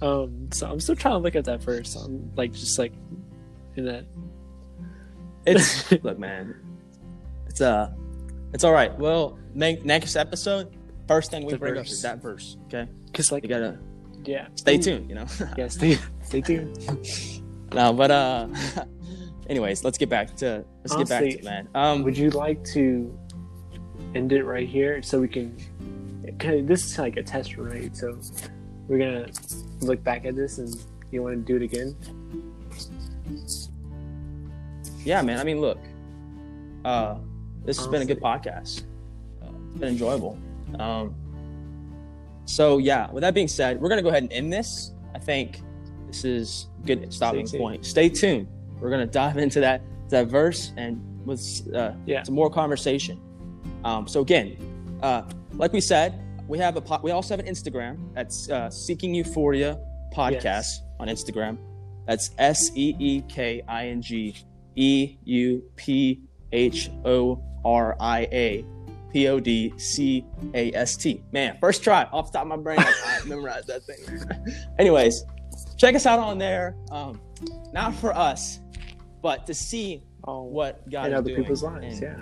[0.01, 1.97] Um, so I'm still trying to look at that verse.
[1.97, 2.93] I'm like just like
[3.77, 4.05] in that.
[5.47, 6.55] It's look, man.
[7.49, 7.93] It's uh,
[8.53, 8.97] it's all right.
[8.99, 10.75] Well, ne- next episode,
[11.09, 11.93] first thing we The bring up verse.
[11.93, 12.57] is that verse.
[12.67, 13.79] Okay, Cause like you gotta
[14.27, 15.09] yeah, stay tuned.
[15.09, 15.27] You know.
[15.57, 16.79] Yeah, stay stay tuned.
[17.75, 18.49] no, but uh,
[19.49, 21.69] anyways, let's get back to let's get back to man.
[21.75, 23.17] Um, Would you like to
[24.15, 25.57] end it right here so we can?
[26.67, 27.97] This is like a test run, right?
[27.97, 28.19] So
[28.89, 29.29] we're gonna
[29.81, 30.75] look back at this, and
[31.11, 31.97] you want to do it again?
[35.05, 35.39] yeah, man.
[35.39, 35.79] I mean, look,
[36.85, 37.17] uh,
[37.65, 38.83] this has been a good podcast.
[39.43, 40.37] Uh, it's been enjoyable.
[40.81, 41.15] Um,
[42.47, 44.93] so yeah, with that being said, we're gonna go ahead and end this.
[45.15, 45.61] I think
[46.07, 47.61] this is a good stopping tuned.
[47.61, 47.85] point.
[47.85, 48.49] Stay tuned.
[48.81, 51.43] We're gonna dive into that that verse and with
[51.75, 52.23] uh, Yeah.
[52.23, 53.21] some more conversation.
[53.85, 54.57] Um, so again,
[55.03, 55.23] uh,
[55.55, 57.99] like we said, we have a po- we also have an Instagram.
[58.15, 59.79] That's uh, Seeking Euphoria
[60.15, 60.83] Podcast Yes.
[61.01, 61.59] on Instagram.
[62.07, 64.37] That's S E E K I N G
[64.77, 66.23] E U P
[66.53, 68.65] H O R I A
[69.13, 71.23] P O D C A S T.
[71.33, 74.55] Man, first try off the top of my brain, I, memorized that thing.
[74.79, 75.25] Anyways,
[75.77, 76.77] check us out on there.
[76.91, 77.21] Um,
[77.73, 78.61] not for us,
[79.23, 82.21] but to see Oh, what God in other people's lives, yeah.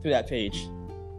[0.00, 0.68] through that page.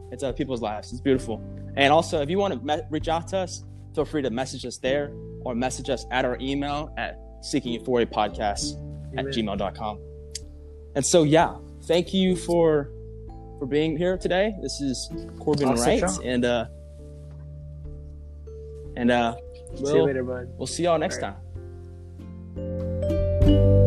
[0.10, 0.93] It's other people's lives.
[0.93, 1.43] It's beautiful.
[1.76, 4.66] And also, if you want to me- reach out to us, feel free to message
[4.66, 8.78] us there or message us at our email at seeking euphoria podcast
[9.18, 9.99] at gmail.com.
[10.95, 12.89] And so, yeah, thank you for
[13.64, 14.53] for being here today.
[14.61, 15.09] This is
[15.39, 16.20] Corbin Awesome Wright, job.
[16.26, 16.66] and uh,
[18.97, 19.36] and uh,
[19.76, 20.49] See you we'll, later, bud.
[20.57, 21.38] we'll see y'all next All right.
[23.38, 23.82] time.